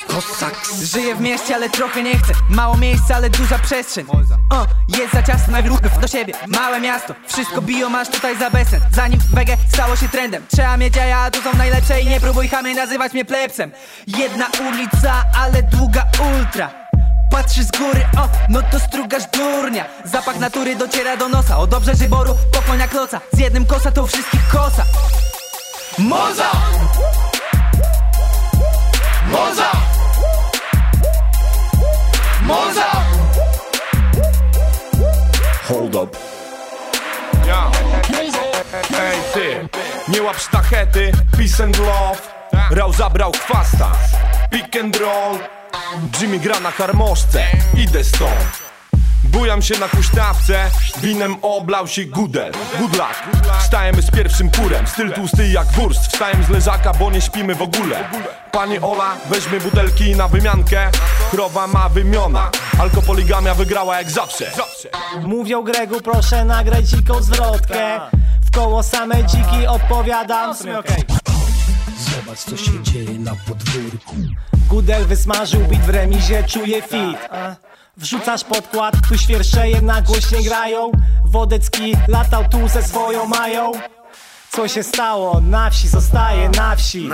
Kosaks 0.08 0.82
Żyję 0.82 1.14
w 1.14 1.20
mieście, 1.20 1.54
ale 1.54 1.70
trochę 1.70 2.02
nie 2.02 2.18
chcę. 2.18 2.32
Mało 2.50 2.76
miejsca, 2.76 3.16
ale 3.16 3.30
duża 3.30 3.58
przestrzeń. 3.58 4.06
O, 4.50 4.66
Jest 4.88 5.12
za 5.12 5.22
ciasno, 5.22 5.52
najwróg 5.52 5.80
do 6.00 6.08
siebie. 6.08 6.34
Małe 6.46 6.80
miasto, 6.80 7.14
wszystko 7.26 7.62
biją, 7.62 7.88
masz 7.88 8.08
tutaj 8.08 8.38
za 8.38 8.50
besen 8.50 8.80
Zanim 8.92 9.20
wege 9.32 9.56
stało 9.74 9.96
się 9.96 10.08
trendem. 10.08 10.46
Trzeba 10.52 10.76
mieć 10.76 10.96
jaja, 10.96 11.30
tu 11.30 11.42
są 11.42 11.58
najlepsze 11.58 12.00
I 12.00 12.06
nie 12.06 12.20
próbuj 12.20 12.48
chamy 12.48 12.74
nazywać 12.74 13.12
mnie 13.12 13.24
plebsem 13.24 13.70
Jedna 14.06 14.46
ulica, 14.68 15.24
ale 15.42 15.62
długa 15.62 16.04
ultra. 16.38 16.70
Patrzysz 17.30 17.64
z 17.64 17.70
góry, 17.70 18.06
o, 18.18 18.28
no 18.48 18.62
to 18.62 18.80
strugasz 18.80 19.22
durnia. 19.26 19.84
Zapach 20.04 20.38
natury 20.38 20.76
dociera 20.76 21.16
do 21.16 21.28
nosa. 21.28 21.58
O 21.58 21.66
dobrze 21.66 21.94
żyboru, 21.94 22.36
pochłonia 22.52 22.88
kloca. 22.88 23.20
Z 23.32 23.38
jednym 23.38 23.66
kosa 23.66 23.90
to 23.92 24.06
wszystkich 24.06 24.48
kosa. 24.48 24.84
Moza! 25.98 26.50
Moza 29.30 29.83
Moza 32.44 33.04
Hold 35.68 35.94
up. 35.94 36.16
Ja. 37.46 37.70
Ej 39.00 39.18
ty. 39.34 39.68
Nie 40.08 40.22
łap 40.22 40.38
sztachety. 40.38 41.12
Peace 41.36 41.64
and 41.64 41.78
love. 41.78 42.34
Rał 42.70 42.92
zabrał 42.92 43.32
chwasta 43.32 43.92
Pick 44.50 44.76
and 44.76 44.96
roll. 44.96 45.38
Jimmy 46.20 46.38
gra 46.38 46.60
na 46.60 46.70
harmoszce 46.70 47.46
Idę 47.76 48.04
stąd 48.04 48.63
Bujam 49.24 49.62
się 49.62 49.78
na 49.78 49.88
huśtawce, 49.88 50.70
winem 51.02 51.36
oblał 51.42 51.88
się 51.88 52.04
gudel. 52.04 52.52
Good 52.78 52.92
luck, 52.92 53.14
wstajemy 53.60 54.02
z 54.02 54.10
pierwszym 54.10 54.50
kurem. 54.50 54.86
Styl 54.86 55.12
tłusty 55.12 55.48
jak 55.48 55.72
wurst, 55.72 56.12
wstajemy 56.12 56.44
z 56.44 56.48
leżaka, 56.48 56.92
bo 56.92 57.10
nie 57.10 57.20
śpimy 57.20 57.54
w 57.54 57.62
ogóle. 57.62 58.04
Pani 58.52 58.78
Ola, 58.78 59.16
weźmy 59.30 59.60
butelki 59.60 60.16
na 60.16 60.28
wymiankę. 60.28 60.90
Krowa 61.30 61.66
ma 61.66 61.88
wymiona, 61.88 62.50
alkopoligamia 62.78 63.54
wygrała 63.54 63.98
jak 63.98 64.10
zawsze. 64.10 64.50
Mówią 65.22 65.62
Gregu, 65.62 66.00
proszę 66.00 66.44
nagrać 66.44 66.88
dziką 66.88 67.22
zwrotkę. 67.22 68.00
W 68.46 68.50
koło 68.50 68.82
same 68.82 69.24
dziki 69.24 69.66
odpowiadam. 69.66 70.54
Zobacz 71.98 72.38
co 72.38 72.56
się 72.56 72.82
dzieje 72.82 73.18
na 73.18 73.32
podwórku. 73.48 74.16
Gudel 74.68 75.06
wysmażył 75.06 75.60
bit 75.60 75.80
w 75.80 75.88
remizie, 75.88 76.44
czuję 76.44 76.82
fit 76.82 77.18
Wrzucasz 77.96 78.44
podkład, 78.44 78.94
tu 79.08 79.18
świerszczeje 79.18 79.82
na 79.82 80.02
głośnie 80.02 80.42
grają. 80.42 80.92
Wodecki 81.24 81.96
latał 82.08 82.44
tu 82.48 82.68
ze 82.68 82.82
swoją 82.82 83.26
mają. 83.26 83.72
Co 84.52 84.68
się 84.68 84.82
stało? 84.82 85.40
Na 85.40 85.70
wsi 85.70 85.88
zostaje 85.88 86.48
na 86.48 86.76
wsi. 86.76 87.08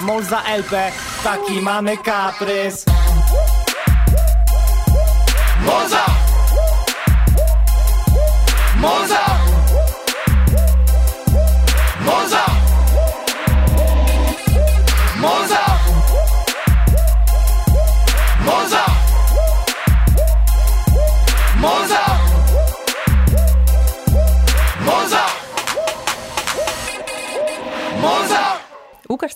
Mol 0.00 0.24
za 0.24 0.42
LP, 0.42 0.92
taki 1.24 1.60
mamy 1.62 1.96
kaprys. 1.96 2.84
Moza! 5.64 6.04
Moza 8.76 9.27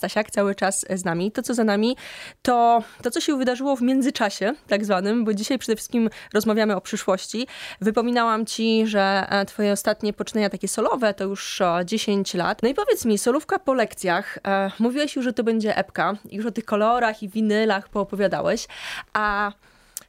Stasiak 0.02 0.30
cały 0.30 0.54
czas 0.54 0.86
z 0.90 1.04
nami. 1.04 1.32
To, 1.32 1.42
co 1.42 1.54
za 1.54 1.64
nami, 1.64 1.96
to 2.42 2.82
to, 3.02 3.10
co 3.10 3.20
się 3.20 3.38
wydarzyło 3.38 3.76
w 3.76 3.82
międzyczasie, 3.82 4.52
tak 4.68 4.84
zwanym, 4.84 5.24
bo 5.24 5.34
dzisiaj 5.34 5.58
przede 5.58 5.76
wszystkim 5.76 6.10
rozmawiamy 6.34 6.76
o 6.76 6.80
przyszłości. 6.80 7.46
Wypominałam 7.80 8.46
ci, 8.46 8.86
że 8.86 9.26
e, 9.30 9.44
twoje 9.44 9.72
ostatnie 9.72 10.12
poczynania 10.12 10.50
takie 10.50 10.68
solowe 10.68 11.14
to 11.14 11.24
już 11.24 11.60
e, 11.60 11.82
10 11.84 12.34
lat. 12.34 12.62
No 12.62 12.68
i 12.68 12.74
powiedz 12.74 13.04
mi, 13.04 13.18
solówka 13.18 13.58
po 13.58 13.74
lekcjach. 13.74 14.38
E, 14.46 14.70
mówiłeś 14.78 15.16
już, 15.16 15.24
że 15.24 15.32
to 15.32 15.44
będzie 15.44 15.76
epka. 15.76 16.14
Już 16.32 16.46
o 16.46 16.50
tych 16.50 16.64
kolorach 16.64 17.22
i 17.22 17.28
winylach 17.28 17.88
poopowiadałeś. 17.88 18.66
A 19.12 19.52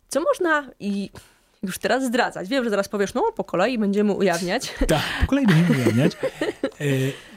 co 0.10 0.22
można 0.22 0.70
i 0.80 1.10
już 1.64 1.78
teraz 1.78 2.04
zdradzać? 2.04 2.50
Wiem, 2.50 2.64
że 2.64 2.70
zaraz 2.70 2.90
powiesz, 2.90 3.14
no 3.14 3.24
po 3.36 3.44
kolei 3.44 3.78
będziemy 3.78 4.12
ujawniać. 4.12 4.74
Tak, 4.88 5.02
po 5.22 5.28
kolei 5.28 5.46
będziemy 5.48 5.80
ujawniać. 5.80 6.12
E, 6.82 6.86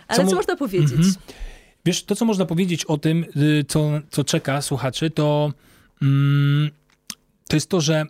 Ale 0.09 0.19
co, 0.19 0.25
mo- 0.25 0.35
można 0.35 0.57
powiedzieć? 0.57 0.93
Mhm. 0.93 1.15
Wiesz, 1.87 2.05
to 2.05 2.17
co 2.17 2.25
można 2.25 2.47
powiedzieć 2.47 2.85
o 2.85 2.99
tym, 2.99 3.25
y, 3.37 3.65
co, 3.69 3.91
co 4.11 4.25
czeka 4.25 4.63
słuchaczy, 4.63 5.11
to, 5.11 5.53
mm, 6.03 6.71
to 7.49 7.57
jest 7.57 7.71
to, 7.71 7.81
że 7.81 8.05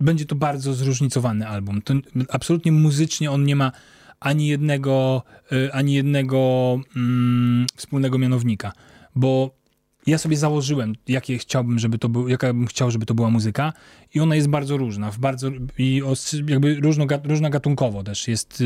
będzie 0.00 0.26
to 0.26 0.34
bardzo 0.34 0.74
zróżnicowany 0.74 1.48
album. 1.48 1.82
To 1.82 1.94
absolutnie 2.28 2.72
muzycznie 2.72 3.30
on 3.30 3.44
nie 3.44 3.56
ma 3.56 3.72
ani 4.20 4.48
jednego, 4.48 5.22
y, 5.52 5.72
ani 5.72 5.94
jednego 5.94 6.80
mm, 6.96 7.66
wspólnego 7.76 8.18
mianownika, 8.18 8.72
bo 9.14 9.57
ja 10.06 10.18
sobie 10.18 10.36
założyłem, 10.36 10.94
jakie 11.08 11.38
chciałbym, 11.38 11.78
żeby 11.78 11.98
to 11.98 12.08
był, 12.08 12.28
jaka 12.28 12.46
bym 12.46 12.66
chciał, 12.66 12.90
żeby 12.90 13.06
to 13.06 13.14
była 13.14 13.30
muzyka 13.30 13.72
i 14.14 14.20
ona 14.20 14.36
jest 14.36 14.48
bardzo 14.48 14.76
różna, 14.76 15.10
w 15.10 15.18
bardzo, 15.18 15.50
i 15.78 16.02
jakby 16.46 16.74
różno, 16.74 17.06
różna 17.24 17.50
gatunkowo 17.50 18.02
też. 18.02 18.28
Jest, 18.28 18.64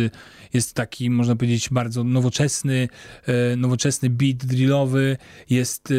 jest 0.55 0.75
taki, 0.75 1.11
można 1.11 1.37
powiedzieć, 1.37 1.69
bardzo 1.71 2.05
nowoczesny, 2.05 2.89
e, 3.27 3.57
nowoczesny 3.57 4.11
beat 4.11 4.37
drillowy, 4.37 5.17
jest, 5.51 5.91
e, 5.91 5.95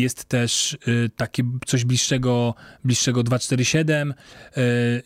jest 0.00 0.24
też 0.24 0.74
e, 0.74 1.08
taki 1.08 1.42
coś 1.66 1.84
bliższego, 1.84 2.54
bliższego 2.84 3.22
247, 3.22 4.14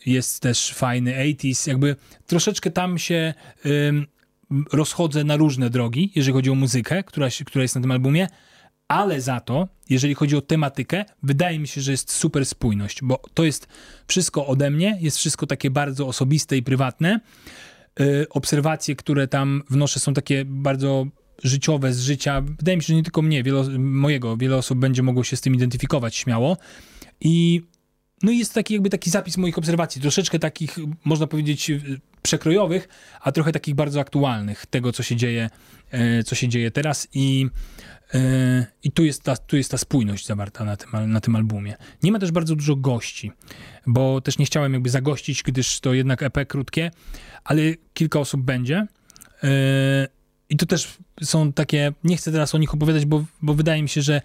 jest 0.05 0.39
też 0.39 0.73
fajny 0.73 1.11
80s, 1.11 1.67
jakby 1.67 1.95
troszeczkę 2.27 2.71
tam 2.71 2.97
się 2.97 3.33
rozchodzę 4.71 5.23
na 5.23 5.35
różne 5.35 5.69
drogi, 5.69 6.11
jeżeli 6.15 6.33
chodzi 6.33 6.49
o 6.49 6.55
muzykę, 6.55 7.03
która, 7.03 7.27
która 7.45 7.61
jest 7.61 7.75
na 7.75 7.81
tym 7.81 7.91
albumie, 7.91 8.27
ale 8.87 9.21
za 9.21 9.39
to, 9.39 9.67
jeżeli 9.89 10.13
chodzi 10.13 10.35
o 10.35 10.41
tematykę, 10.41 11.05
wydaje 11.23 11.59
mi 11.59 11.67
się, 11.67 11.81
że 11.81 11.91
jest 11.91 12.11
super 12.11 12.45
spójność, 12.45 12.99
bo 13.03 13.21
to 13.33 13.43
jest 13.43 13.67
wszystko 14.07 14.47
ode 14.47 14.69
mnie, 14.69 14.97
jest 15.01 15.17
wszystko 15.17 15.47
takie 15.47 15.69
bardzo 15.71 16.07
osobiste 16.07 16.57
i 16.57 16.63
prywatne. 16.63 17.19
Yy, 17.99 18.27
obserwacje, 18.29 18.95
które 18.95 19.27
tam 19.27 19.63
wnoszę, 19.69 19.99
są 19.99 20.13
takie 20.13 20.45
bardzo 20.45 21.07
życiowe 21.43 21.93
z 21.93 22.01
życia. 22.01 22.41
Wydaje 22.41 22.77
mi 22.77 22.83
się, 22.83 22.87
że 22.87 22.95
nie 22.95 23.03
tylko 23.03 23.21
mnie, 23.21 23.43
wiele, 23.43 23.63
mojego, 23.79 24.37
wiele 24.37 24.55
osób 24.55 24.79
będzie 24.79 25.03
mogło 25.03 25.23
się 25.23 25.37
z 25.37 25.41
tym 25.41 25.55
identyfikować 25.55 26.15
śmiało. 26.15 26.57
I 27.21 27.61
no 28.23 28.31
jest 28.31 28.53
taki 28.53 28.73
jakby 28.73 28.89
taki 28.89 29.09
zapis 29.09 29.37
moich 29.37 29.57
obserwacji, 29.57 30.01
troszeczkę 30.01 30.39
takich, 30.39 30.75
można 31.05 31.27
powiedzieć, 31.27 31.71
przekrojowych, 32.21 32.87
a 33.21 33.31
trochę 33.31 33.51
takich 33.51 33.75
bardzo 33.75 33.99
aktualnych, 33.99 34.65
tego, 34.65 34.91
co 34.91 35.03
się 35.03 35.15
dzieje, 35.15 35.49
yy, 35.93 36.23
co 36.23 36.35
się 36.35 36.47
dzieje 36.47 36.71
teraz 36.71 37.07
i 37.13 37.49
E, 38.13 38.65
I 38.83 38.91
tu 38.91 39.03
jest, 39.03 39.23
ta, 39.23 39.37
tu 39.37 39.57
jest 39.57 39.71
ta 39.71 39.77
spójność 39.77 40.25
zawarta 40.25 40.65
na 40.65 40.77
tym, 40.77 41.11
na 41.11 41.21
tym 41.21 41.35
albumie. 41.35 41.75
Nie 42.03 42.11
ma 42.11 42.19
też 42.19 42.31
bardzo 42.31 42.55
dużo 42.55 42.75
gości, 42.75 43.31
bo 43.87 44.21
też 44.21 44.37
nie 44.37 44.45
chciałem 44.45 44.73
jakby 44.73 44.89
zagościć, 44.89 45.43
gdyż 45.43 45.79
to 45.79 45.93
jednak 45.93 46.23
EP 46.23 46.47
krótkie, 46.47 46.91
ale 47.43 47.61
kilka 47.93 48.19
osób 48.19 48.41
będzie. 48.41 48.87
E, 49.43 50.07
I 50.49 50.57
to 50.57 50.65
też 50.65 50.97
są 51.23 51.53
takie, 51.53 51.93
nie 52.03 52.17
chcę 52.17 52.31
teraz 52.31 52.55
o 52.55 52.57
nich 52.57 52.73
opowiadać, 52.73 53.05
bo, 53.05 53.25
bo 53.41 53.53
wydaje 53.53 53.81
mi 53.81 53.89
się, 53.89 54.01
że 54.01 54.21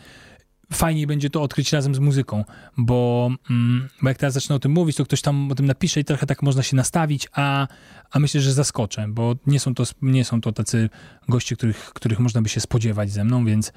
fajniej 0.72 1.06
będzie 1.06 1.30
to 1.30 1.42
odkryć 1.42 1.72
razem 1.72 1.94
z 1.94 1.98
muzyką, 1.98 2.44
bo, 2.76 3.30
mm, 3.50 3.88
bo 4.02 4.08
jak 4.08 4.18
teraz 4.18 4.34
zacznę 4.34 4.56
o 4.56 4.58
tym 4.58 4.72
mówić, 4.72 4.96
to 4.96 5.04
ktoś 5.04 5.22
tam 5.22 5.52
o 5.52 5.54
tym 5.54 5.66
napisze 5.66 6.00
i 6.00 6.04
trochę 6.04 6.26
tak 6.26 6.42
można 6.42 6.62
się 6.62 6.76
nastawić, 6.76 7.28
a, 7.32 7.68
a 8.10 8.18
myślę, 8.18 8.40
że 8.40 8.52
zaskoczę, 8.52 9.06
bo 9.08 9.34
nie 9.46 9.60
są 9.60 9.74
to, 9.74 9.84
nie 10.02 10.24
są 10.24 10.40
to 10.40 10.52
tacy 10.52 10.88
goście, 11.28 11.56
których, 11.56 11.92
których 11.94 12.18
można 12.18 12.42
by 12.42 12.48
się 12.48 12.60
spodziewać 12.60 13.10
ze 13.10 13.24
mną, 13.24 13.44
więc, 13.44 13.72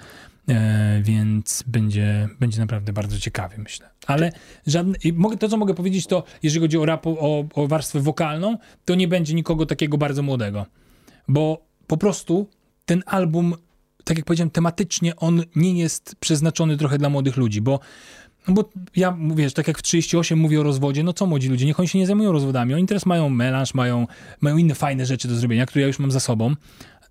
e, 0.50 1.02
więc 1.04 1.64
będzie, 1.68 2.30
będzie 2.40 2.60
naprawdę 2.60 2.94
bardzo 2.94 3.20
ciekawie, 3.20 3.58
myślę. 3.58 3.90
Ale 4.08 4.32
żadne, 4.68 4.94
mogę, 5.14 5.38
to, 5.38 5.50
co 5.50 5.58
mogę 5.58 5.74
powiedzieć, 5.74 6.08
to 6.08 6.24
jeżeli 6.44 6.62
chodzi 6.62 6.78
o 6.78 6.86
rap, 6.86 7.08
o, 7.08 7.46
o 7.54 7.68
warstwę 7.68 8.00
wokalną, 8.00 8.58
to 8.86 8.96
nie 8.96 9.08
będzie 9.08 9.34
nikogo 9.34 9.66
takiego 9.66 9.98
bardzo 9.98 10.24
młodego, 10.24 10.66
bo 11.28 11.66
po 11.88 11.98
prostu 11.98 12.50
ten 12.86 13.04
album 13.06 13.56
tak 14.04 14.18
jak 14.18 14.26
powiedziałem, 14.26 14.50
tematycznie 14.50 15.16
on 15.16 15.44
nie 15.56 15.80
jest 15.80 16.16
przeznaczony 16.20 16.78
trochę 16.78 16.98
dla 16.98 17.10
młodych 17.10 17.38
ludzi, 17.38 17.62
bo 17.62 17.80
no 18.48 18.54
bo 18.54 18.70
ja, 18.96 19.18
wiesz, 19.36 19.54
tak 19.54 19.68
jak 19.68 19.78
w 19.78 19.82
38 19.82 20.40
mówię 20.40 20.60
o 20.60 20.64
rozwodzie, 20.64 21.04
no 21.04 21.14
co 21.14 21.26
młodzi 21.26 21.50
ludzie, 21.50 21.66
niech 21.66 21.80
oni 21.80 21.88
się 21.90 22.00
nie 22.00 22.08
zajmują 22.08 22.32
rozwodami, 22.32 22.74
oni 22.74 22.88
teraz 22.88 23.06
mają 23.06 23.30
melanż, 23.30 23.74
mają, 23.74 24.08
mają 24.42 24.58
inne 24.58 24.76
fajne 24.76 25.06
rzeczy 25.06 25.28
do 25.28 25.36
zrobienia, 25.36 25.66
które 25.66 25.82
ja 25.82 25.88
już 25.88 26.00
mam 26.00 26.12
za 26.12 26.20
sobą. 26.20 26.56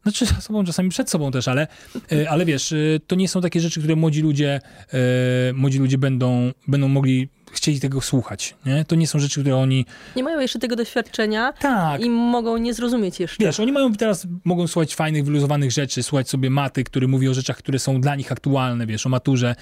Znaczy 0.02 0.26
za 0.26 0.40
sobą, 0.40 0.64
czasami 0.64 0.88
przed 0.88 1.10
sobą 1.10 1.30
też, 1.30 1.48
ale, 1.48 1.66
e, 2.12 2.30
ale 2.30 2.44
wiesz, 2.44 2.72
e, 2.72 2.76
to 3.06 3.16
nie 3.16 3.28
są 3.28 3.40
takie 3.40 3.60
rzeczy, 3.60 3.80
które 3.80 3.96
młodzi 3.96 4.22
ludzie, 4.22 4.60
e, 4.92 5.52
młodzi 5.52 5.78
ludzie 5.78 5.98
będą, 5.98 6.52
będą 6.68 6.88
mogli 6.88 7.28
chcieli 7.52 7.80
tego 7.80 8.00
słuchać. 8.00 8.54
Nie? 8.66 8.84
To 8.84 8.94
nie 8.94 9.06
są 9.06 9.18
rzeczy, 9.18 9.40
które 9.40 9.56
oni... 9.56 9.86
Nie 10.16 10.22
mają 10.22 10.40
jeszcze 10.40 10.58
tego 10.58 10.76
doświadczenia 10.76 11.52
tak. 11.52 12.04
i 12.04 12.10
mogą 12.10 12.56
nie 12.56 12.74
zrozumieć 12.74 13.20
jeszcze. 13.20 13.44
Wiesz, 13.44 13.60
oni 13.60 13.72
mają 13.72 13.92
teraz, 13.92 14.26
mogą 14.44 14.66
słuchać 14.66 14.94
fajnych, 14.94 15.24
wyluzowanych 15.24 15.72
rzeczy, 15.72 16.02
słuchać 16.02 16.28
sobie 16.28 16.50
Maty, 16.50 16.84
który 16.84 17.08
mówi 17.08 17.28
o 17.28 17.34
rzeczach, 17.34 17.56
które 17.56 17.78
są 17.78 18.00
dla 18.00 18.16
nich 18.16 18.32
aktualne, 18.32 18.86
wiesz, 18.86 19.06
o 19.06 19.08
maturze, 19.08 19.54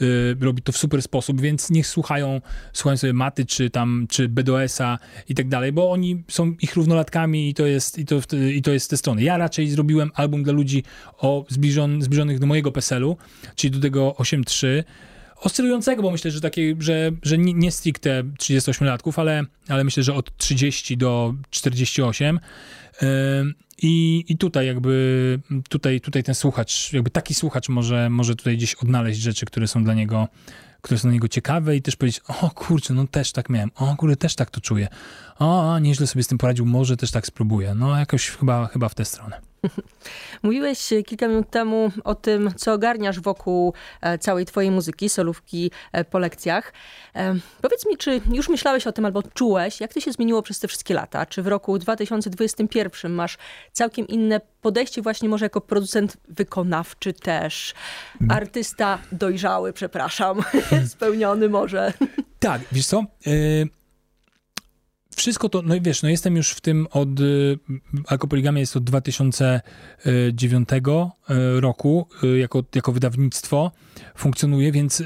yy, 0.00 0.36
robi 0.40 0.62
to 0.62 0.72
w 0.72 0.76
super 0.76 1.02
sposób, 1.02 1.40
więc 1.40 1.70
niech 1.70 1.86
słuchają, 1.86 2.40
słuchają 2.72 2.96
sobie 2.96 3.12
Maty, 3.12 3.46
czy 3.46 3.70
tam, 3.70 4.06
czy 4.10 4.28
BDS-a 4.28 4.98
i 5.28 5.34
tak 5.34 5.48
dalej, 5.48 5.72
bo 5.72 5.90
oni 5.90 6.22
są 6.28 6.54
ich 6.60 6.76
równolatkami 6.76 7.48
i 7.48 7.54
to 7.54 7.66
jest, 7.66 7.98
i 7.98 8.04
to, 8.04 8.20
i 8.54 8.62
to 8.62 8.72
jest 8.72 8.86
z 8.86 8.88
tej 8.88 8.98
strony. 8.98 9.22
Ja 9.22 9.38
raczej 9.38 9.70
zrobiłem 9.70 10.10
album 10.14 10.42
dla 10.42 10.52
ludzi 10.52 10.82
o 11.18 11.44
zbliżon, 11.48 12.02
zbliżonych 12.02 12.38
do 12.38 12.46
mojego 12.46 12.72
PESEL-u, 12.72 13.16
czyli 13.54 13.70
do 13.70 13.80
tego 13.80 14.14
8.3, 14.18 14.84
oscylującego, 15.44 16.02
bo 16.02 16.10
myślę, 16.10 16.30
że 16.30 16.40
takie, 16.40 16.76
że, 16.78 17.10
że 17.22 17.38
nie, 17.38 17.52
nie 17.52 17.72
stricte 17.72 18.24
38-latków, 18.24 19.20
ale, 19.20 19.44
ale 19.68 19.84
myślę, 19.84 20.02
że 20.02 20.14
od 20.14 20.36
30 20.36 20.96
do 20.96 21.34
48. 21.50 22.40
I, 23.82 24.24
I 24.28 24.38
tutaj 24.38 24.66
jakby, 24.66 25.38
tutaj, 25.68 26.00
tutaj 26.00 26.22
ten 26.22 26.34
słuchacz, 26.34 26.92
jakby 26.92 27.10
taki 27.10 27.34
słuchacz 27.34 27.68
może, 27.68 28.10
może 28.10 28.36
tutaj 28.36 28.56
gdzieś 28.56 28.74
odnaleźć 28.74 29.20
rzeczy, 29.20 29.46
które 29.46 29.68
są 29.68 29.84
dla 29.84 29.94
niego, 29.94 30.28
które 30.82 30.98
są 30.98 31.08
dla 31.08 31.12
niego 31.12 31.28
ciekawe 31.28 31.76
i 31.76 31.82
też 31.82 31.96
powiedzieć, 31.96 32.20
o 32.42 32.50
kurczę, 32.50 32.94
no 32.94 33.06
też 33.06 33.32
tak 33.32 33.50
miałem, 33.50 33.70
o 33.74 33.96
kurde, 33.96 34.16
też 34.16 34.34
tak 34.34 34.50
to 34.50 34.60
czuję, 34.60 34.88
o, 35.38 35.78
nieźle 35.78 36.06
sobie 36.06 36.22
z 36.22 36.26
tym 36.26 36.38
poradził, 36.38 36.66
może 36.66 36.96
też 36.96 37.10
tak 37.10 37.26
spróbuję. 37.26 37.74
No 37.74 37.98
jakoś 37.98 38.28
chyba, 38.28 38.66
chyba 38.66 38.88
w 38.88 38.94
tę 38.94 39.04
stronę. 39.04 39.53
Mówiłeś 40.42 40.88
kilka 41.06 41.28
minut 41.28 41.50
temu 41.50 41.90
o 42.04 42.14
tym, 42.14 42.50
co 42.56 42.72
ogarniasz 42.72 43.20
wokół 43.20 43.74
e, 44.00 44.18
całej 44.18 44.44
twojej 44.44 44.70
muzyki, 44.70 45.08
solówki 45.08 45.70
e, 45.92 46.04
po 46.04 46.18
lekcjach. 46.18 46.72
E, 47.16 47.34
powiedz 47.62 47.86
mi, 47.86 47.96
czy 47.96 48.20
już 48.32 48.48
myślałeś 48.48 48.86
o 48.86 48.92
tym 48.92 49.04
albo 49.04 49.22
czułeś, 49.22 49.80
jak 49.80 49.94
to 49.94 50.00
się 50.00 50.12
zmieniło 50.12 50.42
przez 50.42 50.60
te 50.60 50.68
wszystkie 50.68 50.94
lata? 50.94 51.26
Czy 51.26 51.42
w 51.42 51.46
roku 51.46 51.78
2021 51.78 53.12
masz 53.12 53.38
całkiem 53.72 54.08
inne 54.08 54.40
podejście 54.62 55.02
właśnie 55.02 55.28
może 55.28 55.44
jako 55.44 55.60
producent 55.60 56.16
wykonawczy 56.28 57.12
też? 57.12 57.74
Artysta 58.28 58.98
dojrzały, 59.12 59.72
przepraszam, 59.72 60.42
spełniony 60.94 61.48
może. 61.48 61.92
Tak, 62.38 62.60
wiesz 62.72 62.86
co? 62.86 63.04
Y 63.26 63.83
wszystko 65.14 65.48
to, 65.48 65.62
no 65.62 65.74
wiesz, 65.80 66.02
no 66.02 66.08
jestem 66.08 66.36
już 66.36 66.50
w 66.50 66.60
tym 66.60 66.86
od, 66.90 67.20
y, 67.20 67.58
Alkopoligamia 68.06 68.60
jest 68.60 68.76
od 68.76 68.84
2009 68.84 70.68
y, 70.72 70.80
roku, 71.60 72.06
y, 72.24 72.38
jako, 72.38 72.64
jako 72.74 72.92
wydawnictwo 72.92 73.70
funkcjonuje, 74.16 74.72
więc 74.72 75.02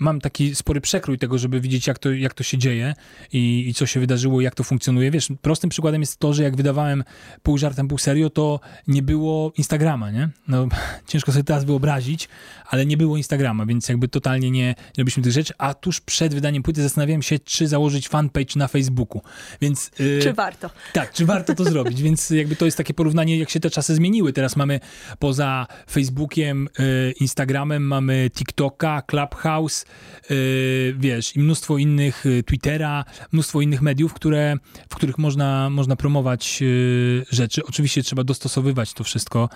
mam 0.00 0.20
taki 0.20 0.54
spory 0.54 0.80
przekrój 0.80 1.18
tego, 1.18 1.38
żeby 1.38 1.60
widzieć, 1.60 1.86
jak 1.86 1.98
to, 1.98 2.12
jak 2.12 2.34
to 2.34 2.42
się 2.42 2.58
dzieje 2.58 2.94
i, 3.32 3.68
i 3.68 3.74
co 3.74 3.86
się 3.86 4.00
wydarzyło, 4.00 4.40
jak 4.40 4.54
to 4.54 4.64
funkcjonuje. 4.64 5.10
Wiesz, 5.10 5.28
prostym 5.42 5.70
przykładem 5.70 6.00
jest 6.00 6.16
to, 6.16 6.32
że 6.34 6.42
jak 6.42 6.56
wydawałem 6.56 7.04
pół 7.42 7.58
żartem, 7.58 7.88
pół 7.88 7.98
serio, 7.98 8.30
to 8.30 8.60
nie 8.88 9.02
było 9.02 9.52
Instagrama, 9.56 10.10
nie? 10.10 10.28
No, 10.48 10.68
ciężko 11.08 11.32
sobie 11.32 11.44
teraz 11.44 11.64
wyobrazić, 11.64 12.28
ale 12.66 12.86
nie 12.86 12.96
było 12.96 13.16
Instagrama, 13.16 13.66
więc 13.66 13.88
jakby 13.88 14.08
totalnie 14.08 14.50
nie, 14.50 14.66
nie 14.68 14.74
robiliśmy 14.98 15.22
tych 15.22 15.32
rzeczy, 15.32 15.54
a 15.58 15.74
tuż 15.74 16.00
przed 16.00 16.34
wydaniem 16.34 16.62
płyty 16.62 16.82
zastanawiałem 16.82 17.22
się, 17.22 17.38
czy 17.38 17.68
założyć 17.68 18.08
fanpage 18.08 18.52
na 18.56 18.68
Facebooku, 18.68 19.22
więc... 19.60 19.90
Yy, 19.98 20.20
czy 20.22 20.32
warto? 20.32 20.70
Tak, 20.92 21.12
czy 21.12 21.26
warto 21.26 21.54
to 21.54 21.64
zrobić, 21.64 22.02
więc 22.10 22.30
jakby 22.30 22.56
to 22.56 22.64
jest 22.64 22.76
takie 22.76 22.94
porównanie, 22.94 23.38
jak 23.38 23.50
się 23.50 23.60
te 23.60 23.70
czasy 23.70 23.94
zmieniły. 23.94 24.32
Teraz 24.32 24.56
mamy 24.56 24.80
poza 25.18 25.66
Facebookiem, 25.90 26.68
yy, 26.78 27.12
Instagramem, 27.20 27.86
mamy 27.86 28.30
TikToka, 28.34 29.02
Clubhouse, 29.02 29.84
yy, 30.30 30.94
wiesz, 30.98 31.36
i 31.36 31.40
mnóstwo 31.40 31.78
innych, 31.78 32.24
yy, 32.24 32.42
Twittera, 32.42 33.04
mnóstwo 33.32 33.60
innych 33.60 33.82
mediów, 33.82 34.14
które, 34.14 34.56
w 34.88 34.94
których 34.94 35.18
można, 35.18 35.70
można 35.70 35.96
promować 35.96 36.60
yy, 36.60 37.26
rzeczy. 37.30 37.62
Oczywiście 37.66 38.02
trzeba 38.02 38.24
dostosowywać 38.24 38.92
to 38.92 39.04
wszystko 39.04 39.48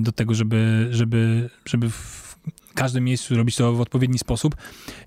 do 0.00 0.12
tego, 0.12 0.34
żeby, 0.34 0.88
żeby, 0.90 1.50
żeby 1.64 1.90
w 1.90 2.29
każdym 2.74 3.04
miejscu 3.04 3.36
robić 3.36 3.56
to 3.56 3.72
w 3.72 3.80
odpowiedni 3.80 4.18
sposób. 4.18 4.56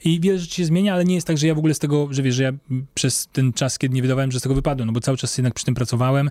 I 0.06 0.20
wiele 0.20 0.40
rzeczy 0.40 0.56
się 0.56 0.66
zmienia, 0.66 0.94
ale 0.94 1.06
nie 1.06 1.16
jest 1.16 1.28
tak, 1.28 1.38
że 1.38 1.48
ja 1.48 1.56
w 1.56 1.58
ogóle 1.58 1.74
z 1.74 1.80
tego, 1.80 2.08
że 2.12 2.22
wiesz, 2.22 2.36
że 2.36 2.44
ja 2.44 2.52
przez 2.94 3.28
ten 3.28 3.54
czas, 3.54 3.78
kiedy 3.78 3.96
nie 3.96 4.02
wydawałem, 4.02 4.32
że 4.32 4.40
z 4.40 4.44
tego 4.44 4.56
wypadłem, 4.56 4.88
no 4.88 4.94
bo 4.94 5.00
cały 5.00 5.18
czas 5.18 5.38
jednak 5.38 5.54
przy 5.54 5.66
tym 5.66 5.76
pracowałem 5.76 6.30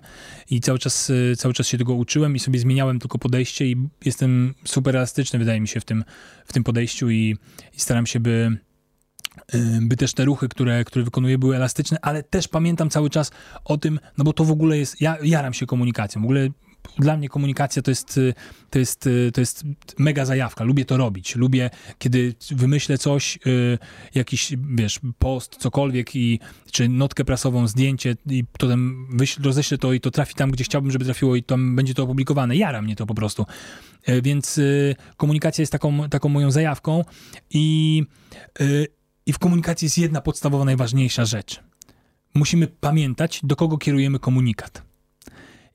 i 0.49 0.61
cały 0.61 0.79
czas, 0.79 1.11
cały 1.37 1.53
czas 1.53 1.67
się 1.67 1.77
tego 1.77 1.93
uczyłem 1.93 2.35
i 2.35 2.39
sobie 2.39 2.59
zmieniałem 2.59 2.99
tylko 2.99 3.19
podejście 3.19 3.65
i 3.65 3.75
jestem 4.05 4.53
super 4.65 4.95
elastyczny, 4.95 5.39
wydaje 5.39 5.61
mi 5.61 5.67
się, 5.67 5.79
w 5.79 5.85
tym, 5.85 6.03
w 6.45 6.53
tym 6.53 6.63
podejściu 6.63 7.09
i, 7.09 7.37
i 7.73 7.79
staram 7.79 8.05
się, 8.05 8.19
by 8.19 8.57
by 9.81 9.97
też 9.97 10.13
te 10.13 10.25
ruchy, 10.25 10.49
które, 10.49 10.83
które 10.83 11.05
wykonuję, 11.05 11.37
były 11.37 11.55
elastyczne, 11.55 11.97
ale 12.01 12.23
też 12.23 12.47
pamiętam 12.47 12.89
cały 12.89 13.09
czas 13.09 13.31
o 13.65 13.77
tym, 13.77 13.99
no 14.17 14.23
bo 14.23 14.33
to 14.33 14.43
w 14.43 14.51
ogóle 14.51 14.77
jest, 14.77 15.01
ja 15.01 15.17
jaram 15.23 15.53
się 15.53 15.65
komunikacją, 15.65 16.21
w 16.21 16.25
ogóle 16.25 16.49
dla 16.99 17.17
mnie 17.17 17.29
komunikacja 17.29 17.81
to 17.81 17.91
jest, 17.91 18.19
to 18.69 18.79
jest, 18.79 19.09
to 19.33 19.41
jest 19.41 19.63
mega 19.99 20.25
zajawka. 20.25 20.63
Lubię 20.63 20.85
to 20.85 20.97
robić. 20.97 21.35
Lubię, 21.35 21.69
kiedy 21.97 22.35
wymyślę 22.51 22.97
coś, 22.97 23.39
jakiś, 24.15 24.53
wiesz, 24.75 24.99
post, 25.19 25.55
cokolwiek 25.55 26.15
i 26.15 26.39
czy 26.71 26.89
notkę 26.89 27.25
prasową, 27.25 27.67
zdjęcie 27.67 28.15
i 28.29 28.43
potem 28.59 29.07
wyślę, 29.17 29.43
roześlę 29.45 29.77
to 29.77 29.93
i 29.93 29.99
to 29.99 30.11
trafi 30.11 30.35
tam, 30.35 30.51
gdzie 30.51 30.63
chciałbym, 30.63 30.91
żeby 30.91 31.05
trafiło 31.05 31.35
i 31.35 31.43
tam 31.43 31.75
będzie 31.75 31.93
to 31.93 32.03
opublikowane. 32.03 32.55
Jara 32.55 32.81
mnie 32.81 32.95
to 32.95 33.05
po 33.05 33.15
prostu. 33.15 33.45
Więc 34.23 34.59
komunikacja 35.17 35.61
jest 35.61 35.71
taką, 35.71 36.09
taką 36.09 36.29
moją 36.29 36.51
zajawką 36.51 37.05
i, 37.49 38.03
i 39.25 39.33
w 39.33 39.39
komunikacji 39.39 39.85
jest 39.85 39.97
jedna 39.97 40.21
podstawowa, 40.21 40.65
najważniejsza 40.65 41.25
rzecz. 41.25 41.63
Musimy 42.35 42.67
pamiętać, 42.67 43.39
do 43.43 43.55
kogo 43.55 43.77
kierujemy 43.77 44.19
komunikat. 44.19 44.92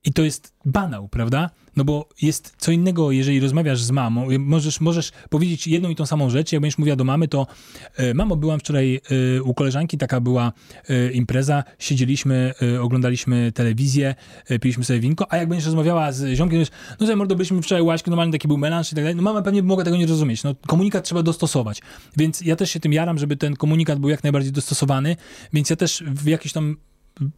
I 0.04 0.12
to 0.12 0.22
jest 0.22 0.54
banał, 0.64 1.08
prawda? 1.08 1.50
No 1.76 1.84
bo 1.84 2.08
jest 2.22 2.54
co 2.58 2.72
innego, 2.72 3.10
jeżeli 3.10 3.40
rozmawiasz 3.40 3.82
z 3.82 3.90
mamą, 3.90 4.26
możesz, 4.38 4.80
możesz 4.80 5.12
powiedzieć 5.30 5.66
jedną 5.66 5.88
i 5.88 5.96
tą 5.96 6.06
samą 6.06 6.30
rzecz, 6.30 6.52
jak 6.52 6.62
będziesz 6.62 6.78
mówiła 6.78 6.96
do 6.96 7.04
mamy, 7.04 7.28
to 7.28 7.46
e, 7.96 8.14
mamo, 8.14 8.36
byłam 8.36 8.60
wczoraj 8.60 9.00
e, 9.36 9.42
u 9.42 9.54
koleżanki, 9.54 9.98
taka 9.98 10.20
była 10.20 10.52
e, 10.88 11.12
impreza, 11.12 11.64
siedzieliśmy, 11.78 12.54
oglądaliśmy 12.80 13.52
telewizję, 13.52 14.14
piliśmy 14.60 14.84
sobie 14.84 15.00
winko, 15.00 15.32
a 15.32 15.36
jak 15.36 15.48
będziesz 15.48 15.66
rozmawiała 15.66 16.12
z 16.12 16.36
ziomkiem, 16.36 16.64
to 16.64 16.70
no 17.00 17.06
że 17.06 17.16
mordo, 17.16 17.36
byliśmy 17.36 17.62
wczoraj 17.62 17.82
łaśki, 17.82 18.10
normalnie 18.10 18.32
taki 18.32 18.48
był 18.48 18.58
melanż 18.58 18.92
i 18.92 18.94
tak 18.94 19.04
dalej, 19.04 19.16
no 19.16 19.22
mama 19.22 19.42
pewnie 19.42 19.62
by 19.62 19.68
mogła 19.68 19.84
tego 19.84 19.96
nie 19.96 20.06
rozumieć, 20.06 20.42
no 20.42 20.54
komunikat 20.66 21.04
trzeba 21.04 21.22
dostosować, 21.22 21.82
więc 22.16 22.40
ja 22.40 22.56
też 22.56 22.70
się 22.70 22.80
tym 22.80 22.92
jaram, 22.92 23.18
żeby 23.18 23.36
ten 23.36 23.56
komunikat 23.56 23.98
był 23.98 24.08
jak 24.10 24.22
najbardziej 24.22 24.52
dostosowany, 24.52 25.16
więc 25.52 25.70
ja 25.70 25.76
też 25.76 26.04
w 26.06 26.26
jakiś 26.26 26.52
tam 26.52 26.76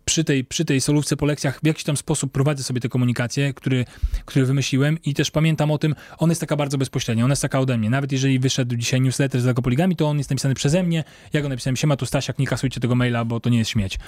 przy 0.04 0.24
tej, 0.24 0.44
przy 0.44 0.64
tej 0.64 0.80
solówce 0.80 1.16
po 1.16 1.26
lekcjach 1.26 1.60
w 1.62 1.66
jakiś 1.66 1.84
tam 1.84 1.96
sposób 1.96 2.32
prowadzę 2.32 2.62
sobie 2.62 2.80
te 2.80 2.88
komunikacje, 2.88 3.54
który, 3.54 3.84
które 4.24 4.44
wymyśliłem 4.44 4.98
i 5.04 5.14
też 5.14 5.30
pamiętam 5.30 5.70
o 5.70 5.78
tym, 5.78 5.94
ona 6.18 6.30
jest 6.30 6.40
taka 6.40 6.56
bardzo 6.56 6.78
bezpośrednia, 6.78 7.24
ona 7.24 7.32
jest 7.32 7.42
taka 7.42 7.60
ode 7.60 7.78
mnie. 7.78 7.90
Nawet 7.90 8.12
jeżeli 8.12 8.38
wyszedł 8.38 8.76
dzisiaj 8.76 9.00
newsletter 9.00 9.40
z 9.40 9.44
Zakopoligami, 9.44 9.96
to 9.96 10.08
on 10.08 10.18
jest 10.18 10.30
napisany 10.30 10.54
przeze 10.54 10.82
mnie, 10.82 11.04
ja 11.32 11.42
go 11.42 11.48
napisałem, 11.48 11.76
siema 11.76 11.96
tu 11.96 12.06
Stasiak, 12.06 12.38
nie 12.38 12.46
kasujcie 12.46 12.80
tego 12.80 12.94
maila, 12.94 13.24
bo 13.24 13.40
to 13.40 13.50
nie 13.50 13.58
jest 13.58 13.70
śmieć. 13.70 13.98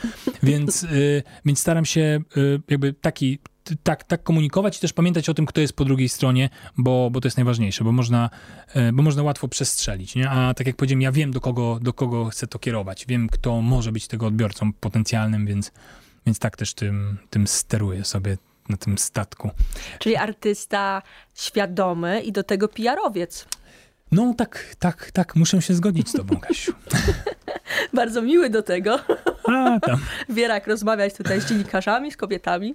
Więc, 0.42 0.82
y, 0.82 1.22
więc 1.44 1.58
staram 1.58 1.84
się 1.84 2.20
y, 2.36 2.60
jakby 2.68 2.92
taki, 2.92 3.38
tak, 3.82 4.04
tak 4.04 4.22
komunikować 4.22 4.78
i 4.78 4.80
też 4.80 4.92
pamiętać 4.92 5.28
o 5.28 5.34
tym, 5.34 5.46
kto 5.46 5.60
jest 5.60 5.72
po 5.72 5.84
drugiej 5.84 6.08
stronie, 6.08 6.50
bo, 6.76 7.10
bo 7.10 7.20
to 7.20 7.26
jest 7.26 7.36
najważniejsze, 7.36 7.84
bo 7.84 7.92
można, 7.92 8.30
e, 8.74 8.92
bo 8.92 9.02
można 9.02 9.22
łatwo 9.22 9.48
przestrzelić, 9.48 10.14
nie? 10.14 10.30
A 10.30 10.54
tak 10.54 10.66
jak 10.66 10.76
powiedziałem, 10.76 11.02
ja 11.02 11.12
wiem, 11.12 11.32
do 11.32 11.40
kogo, 11.40 11.78
do 11.82 11.92
kogo 11.92 12.24
chcę 12.24 12.46
to 12.46 12.58
kierować, 12.58 13.06
wiem, 13.06 13.28
kto 13.28 13.62
może 13.62 13.92
być 13.92 14.06
tego 14.06 14.26
odbiorcą 14.26 14.72
potencjalnym, 14.72 15.46
więc, 15.46 15.72
więc 16.26 16.38
tak 16.38 16.56
też 16.56 16.74
tym, 16.74 17.18
tym 17.30 17.46
steruję 17.46 18.04
sobie 18.04 18.36
na 18.68 18.76
tym 18.76 18.98
statku. 18.98 19.50
Czyli 19.98 20.16
artysta 20.16 21.02
świadomy 21.34 22.20
i 22.20 22.32
do 22.32 22.42
tego 22.42 22.68
PR-owiec. 22.68 23.46
No 24.12 24.34
tak, 24.34 24.74
tak, 24.78 25.10
tak, 25.10 25.36
muszę 25.36 25.62
się 25.62 25.74
zgodzić 25.74 26.08
z 26.08 26.12
tobą, 26.12 26.40
Kasiu. 26.40 26.72
Bardzo 27.94 28.22
miły 28.22 28.50
do 28.50 28.62
tego. 28.62 28.98
A, 29.48 29.80
tam. 29.80 30.00
Wierak 30.28 30.66
rozmawiać 30.66 31.14
tutaj 31.14 31.40
z 31.40 31.46
dziennikarzami, 31.46 32.12
z 32.12 32.16
kobietami. 32.16 32.74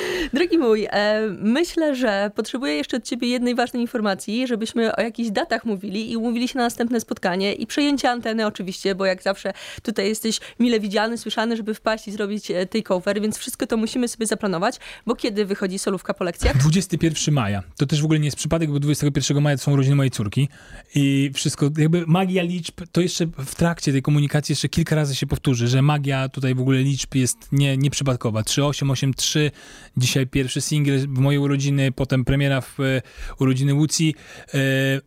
Drogi 0.33 0.57
mój, 0.57 0.87
e, 0.91 1.21
myślę, 1.39 1.95
że 1.95 2.31
potrzebuję 2.35 2.73
jeszcze 2.73 2.97
od 2.97 3.03
ciebie 3.03 3.27
jednej 3.27 3.55
ważnej 3.55 3.81
informacji, 3.81 4.47
żebyśmy 4.47 4.95
o 4.95 5.01
jakichś 5.01 5.29
datach 5.29 5.65
mówili 5.65 6.11
i 6.11 6.17
umówili 6.17 6.47
się 6.47 6.57
na 6.57 6.63
następne 6.63 6.99
spotkanie 6.99 7.53
i 7.53 7.67
przejęcie 7.67 8.09
anteny 8.09 8.45
oczywiście, 8.45 8.95
bo 8.95 9.05
jak 9.05 9.23
zawsze 9.23 9.53
tutaj 9.81 10.07
jesteś 10.07 10.39
mile 10.59 10.79
widziany, 10.79 11.17
słyszany, 11.17 11.57
żeby 11.57 11.73
wpaść 11.73 12.07
i 12.07 12.11
zrobić 12.11 12.51
e, 12.51 12.65
takeover, 12.65 13.21
więc 13.21 13.37
wszystko 13.37 13.67
to 13.67 13.77
musimy 13.77 14.07
sobie 14.07 14.25
zaplanować, 14.25 14.79
bo 15.05 15.15
kiedy 15.15 15.45
wychodzi 15.45 15.79
solówka 15.79 16.13
po 16.13 16.23
lekcjach? 16.23 16.57
21 16.57 17.33
maja. 17.33 17.63
To 17.77 17.85
też 17.85 18.01
w 18.01 18.05
ogóle 18.05 18.19
nie 18.19 18.25
jest 18.25 18.37
przypadek, 18.37 18.71
bo 18.71 18.79
21 18.79 19.41
maja 19.41 19.57
to 19.57 19.63
są 19.63 19.71
urodziny 19.71 19.95
mojej 19.95 20.11
córki 20.11 20.49
i 20.95 21.31
wszystko, 21.33 21.69
jakby 21.77 22.03
magia 22.07 22.43
liczb, 22.43 22.81
to 22.91 23.01
jeszcze 23.01 23.25
w 23.25 23.55
trakcie 23.55 23.91
tej 23.91 24.01
komunikacji 24.01 24.53
jeszcze 24.53 24.69
kilka 24.69 24.95
razy 24.95 25.15
się 25.15 25.27
powtórzy, 25.27 25.67
że 25.67 25.81
magia 25.81 26.29
tutaj 26.29 26.55
w 26.55 26.61
ogóle 26.61 26.79
liczb 26.79 27.15
jest 27.15 27.37
nie, 27.51 27.77
nieprzypadkowa. 27.77 28.43
3883, 28.43 29.51
dzisiaj 29.97 30.20
pierwszy 30.25 30.61
singiel 30.61 30.99
w 30.99 31.19
mojej 31.19 31.39
urodziny, 31.39 31.91
potem 31.91 32.25
premiera 32.25 32.61
w 32.61 32.79
e, 32.79 33.01
urodziny 33.39 33.73
Łucji, 33.73 34.15
e, 34.53 34.57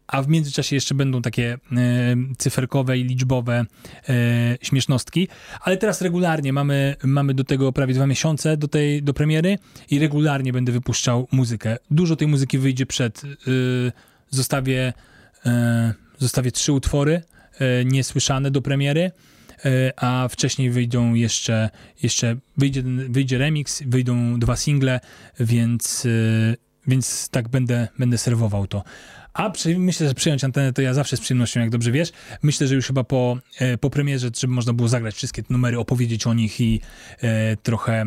a 0.07 0.23
w 0.23 0.29
międzyczasie 0.29 0.77
jeszcze 0.77 0.95
będą 0.95 1.23
takie 1.23 1.53
e, 1.53 1.59
cyferkowe 2.39 2.99
i 2.99 3.05
liczbowe 3.05 3.65
śmiesznostki, 4.63 5.29
ale 5.61 5.77
teraz 5.77 6.03
regularnie 6.03 6.53
mamy, 6.53 6.97
mamy 7.05 7.35
do 7.35 7.45
tego 7.45 7.73
prawie 7.73 7.95
dwa 7.95 8.07
miesiące 8.07 8.57
do 8.57 8.69
tej, 8.69 9.03
do 9.03 9.15
premiery 9.15 9.59
i 9.91 9.99
regularnie 9.99 10.53
będę 10.53 10.73
wypuszczał 10.73 11.29
muzykę. 11.33 11.77
Dużo 11.91 12.17
tej 12.17 12.29
muzyki 12.29 12.59
wyjdzie 12.59 12.87
przed, 12.87 13.23
zostawię, 14.31 14.93
zostawię 16.19 16.53
trzy 16.53 16.73
utwory 16.73 17.23
niesłyszane 17.85 18.51
do 18.51 18.63
premiery, 18.63 19.11
a 19.97 20.29
wcześniej 20.29 20.71
wyjdą 20.71 21.15
jeszcze, 21.15 21.71
jeszcze 22.03 22.37
wyjdzie, 22.57 22.83
wyjdzie 23.09 23.39
remix, 23.39 23.83
wyjdą 23.87 24.39
dwa 24.39 24.57
single, 24.57 25.01
więc, 25.41 26.07
e, 26.07 26.57
więc 26.87 27.29
tak 27.29 27.49
będę, 27.49 27.89
będę 27.99 28.19
serwował 28.19 28.67
to. 28.67 28.85
A 29.35 29.51
przy, 29.51 29.79
myślę, 29.79 30.09
że 30.09 30.15
przyjąć 30.15 30.45
antenę 30.45 30.73
to 30.73 30.83
ja 30.83 30.95
zawsze 30.95 31.17
z 31.17 31.21
przyjemnością, 31.21 31.61
jak 31.61 31.71
dobrze 31.71 31.93
wiesz. 31.93 32.13
Myślę, 32.43 32.67
że 32.67 32.75
już 32.75 32.87
chyba 32.87 33.05
po, 33.05 33.39
e, 33.59 33.79
po 33.79 33.91
premierze, 33.91 34.31
żeby 34.41 34.53
można 34.53 34.73
było 34.73 34.89
zagrać 34.89 35.15
wszystkie 35.15 35.43
te 35.43 35.53
numery, 35.53 35.79
opowiedzieć 35.79 36.27
o 36.27 36.35
nich 36.35 36.61
i 36.61 36.81
e, 37.21 37.57
trochę 37.57 38.05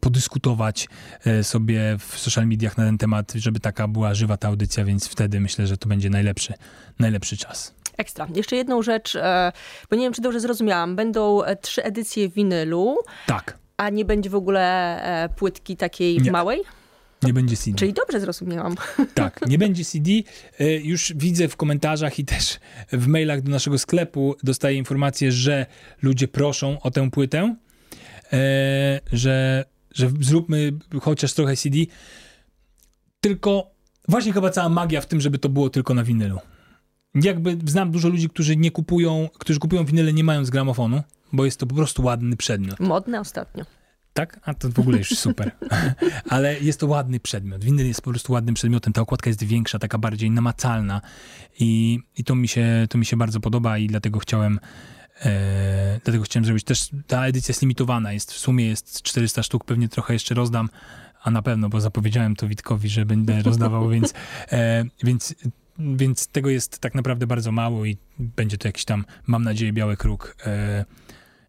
podyskutować 0.00 0.88
e, 1.24 1.44
sobie 1.44 1.96
w 1.98 2.18
social 2.18 2.46
mediach 2.46 2.76
na 2.76 2.84
ten 2.84 2.98
temat, 2.98 3.32
żeby 3.34 3.60
taka 3.60 3.88
była 3.88 4.14
żywa 4.14 4.36
ta 4.36 4.48
audycja, 4.48 4.84
więc 4.84 5.08
wtedy 5.08 5.40
myślę, 5.40 5.66
że 5.66 5.76
to 5.76 5.88
będzie 5.88 6.10
najlepszy, 6.10 6.54
najlepszy 6.98 7.36
czas. 7.36 7.74
Ekstra. 7.98 8.28
Jeszcze 8.34 8.56
jedną 8.56 8.82
rzecz, 8.82 9.16
e, 9.16 9.52
bo 9.90 9.96
nie 9.96 10.02
wiem, 10.02 10.12
czy 10.12 10.22
dobrze 10.22 10.40
zrozumiałam. 10.40 10.96
Będą 10.96 11.42
e, 11.42 11.56
trzy 11.56 11.84
edycje 11.84 12.28
winylu. 12.28 12.96
Tak. 13.26 13.58
A 13.76 13.90
nie 13.90 14.04
będzie 14.04 14.30
w 14.30 14.34
ogóle 14.34 14.62
e, 15.24 15.28
płytki 15.28 15.76
takiej 15.76 16.18
nie. 16.18 16.32
małej? 16.32 16.60
Nie 17.22 17.32
będzie 17.32 17.56
CD. 17.56 17.78
Czyli 17.78 17.92
dobrze 17.92 18.20
zrozumiałam. 18.20 18.74
Tak, 19.14 19.40
nie 19.46 19.58
będzie 19.58 19.84
CD. 19.84 20.10
Już 20.82 21.12
widzę 21.16 21.48
w 21.48 21.56
komentarzach 21.56 22.18
i 22.18 22.24
też 22.24 22.60
w 22.92 23.06
mailach 23.06 23.42
do 23.42 23.50
naszego 23.50 23.78
sklepu 23.78 24.36
dostaję 24.42 24.76
informację, 24.76 25.32
że 25.32 25.66
ludzie 26.02 26.28
proszą 26.28 26.80
o 26.80 26.90
tę 26.90 27.10
płytę, 27.10 27.56
że, 29.12 29.64
że 29.94 30.10
zróbmy 30.20 30.72
chociaż 31.02 31.32
trochę 31.32 31.56
CD. 31.56 31.78
Tylko 33.20 33.70
właśnie 34.08 34.32
chyba 34.32 34.50
cała 34.50 34.68
magia 34.68 35.00
w 35.00 35.06
tym, 35.06 35.20
żeby 35.20 35.38
to 35.38 35.48
było 35.48 35.70
tylko 35.70 35.94
na 35.94 36.04
winylu 36.04 36.38
jakby 37.14 37.58
znam 37.66 37.90
dużo 37.90 38.08
ludzi, 38.08 38.28
którzy 38.28 38.56
nie 38.56 38.70
kupują, 38.70 39.28
którzy 39.38 39.58
kupują 39.58 39.84
winyle 39.84 40.12
nie 40.12 40.24
mając 40.24 40.50
gramofonu, 40.50 41.02
bo 41.32 41.44
jest 41.44 41.60
to 41.60 41.66
po 41.66 41.74
prostu 41.74 42.02
ładny 42.02 42.36
przedmiot. 42.36 42.80
Modne 42.80 43.20
ostatnio. 43.20 43.64
Tak? 44.12 44.40
A 44.44 44.54
to 44.54 44.68
w 44.68 44.78
ogóle 44.78 44.98
już 44.98 45.08
super. 45.08 45.50
Ale 46.30 46.60
jest 46.60 46.80
to 46.80 46.86
ładny 46.86 47.20
przedmiot. 47.20 47.64
Winyl 47.64 47.86
jest 47.86 48.02
po 48.02 48.10
prostu 48.10 48.32
ładnym 48.32 48.54
przedmiotem. 48.54 48.92
Ta 48.92 49.00
okładka 49.00 49.30
jest 49.30 49.44
większa, 49.44 49.78
taka 49.78 49.98
bardziej 49.98 50.30
namacalna 50.30 51.00
i, 51.60 52.00
i 52.16 52.24
to, 52.24 52.34
mi 52.34 52.48
się, 52.48 52.86
to 52.90 52.98
mi 52.98 53.06
się 53.06 53.16
bardzo 53.16 53.40
podoba 53.40 53.78
i 53.78 53.86
dlatego 53.86 54.18
chciałem 54.18 54.60
e, 55.24 56.00
dlatego 56.04 56.24
chciałem 56.24 56.44
zrobić 56.44 56.64
też, 56.64 56.90
ta 57.06 57.26
edycja 57.26 57.52
jest 57.52 57.62
limitowana, 57.62 58.12
jest 58.12 58.32
w 58.32 58.38
sumie 58.38 58.66
jest 58.66 59.02
400 59.02 59.42
sztuk, 59.42 59.64
pewnie 59.64 59.88
trochę 59.88 60.12
jeszcze 60.12 60.34
rozdam, 60.34 60.68
a 61.22 61.30
na 61.30 61.42
pewno, 61.42 61.68
bo 61.68 61.80
zapowiedziałem 61.80 62.36
to 62.36 62.48
Witkowi, 62.48 62.88
że 62.88 63.06
będę 63.06 63.42
rozdawał, 63.48 63.88
więc, 63.88 64.14
e, 64.52 64.84
więc 65.02 65.34
więc 65.78 66.26
tego 66.26 66.50
jest 66.50 66.78
tak 66.78 66.94
naprawdę 66.94 67.26
bardzo 67.26 67.52
mało 67.52 67.84
i 67.84 67.96
będzie 68.18 68.58
to 68.58 68.68
jakiś 68.68 68.84
tam, 68.84 69.04
mam 69.26 69.42
nadzieję, 69.42 69.72
biały 69.72 69.96
kruk 69.96 70.36
yy, 70.46 70.84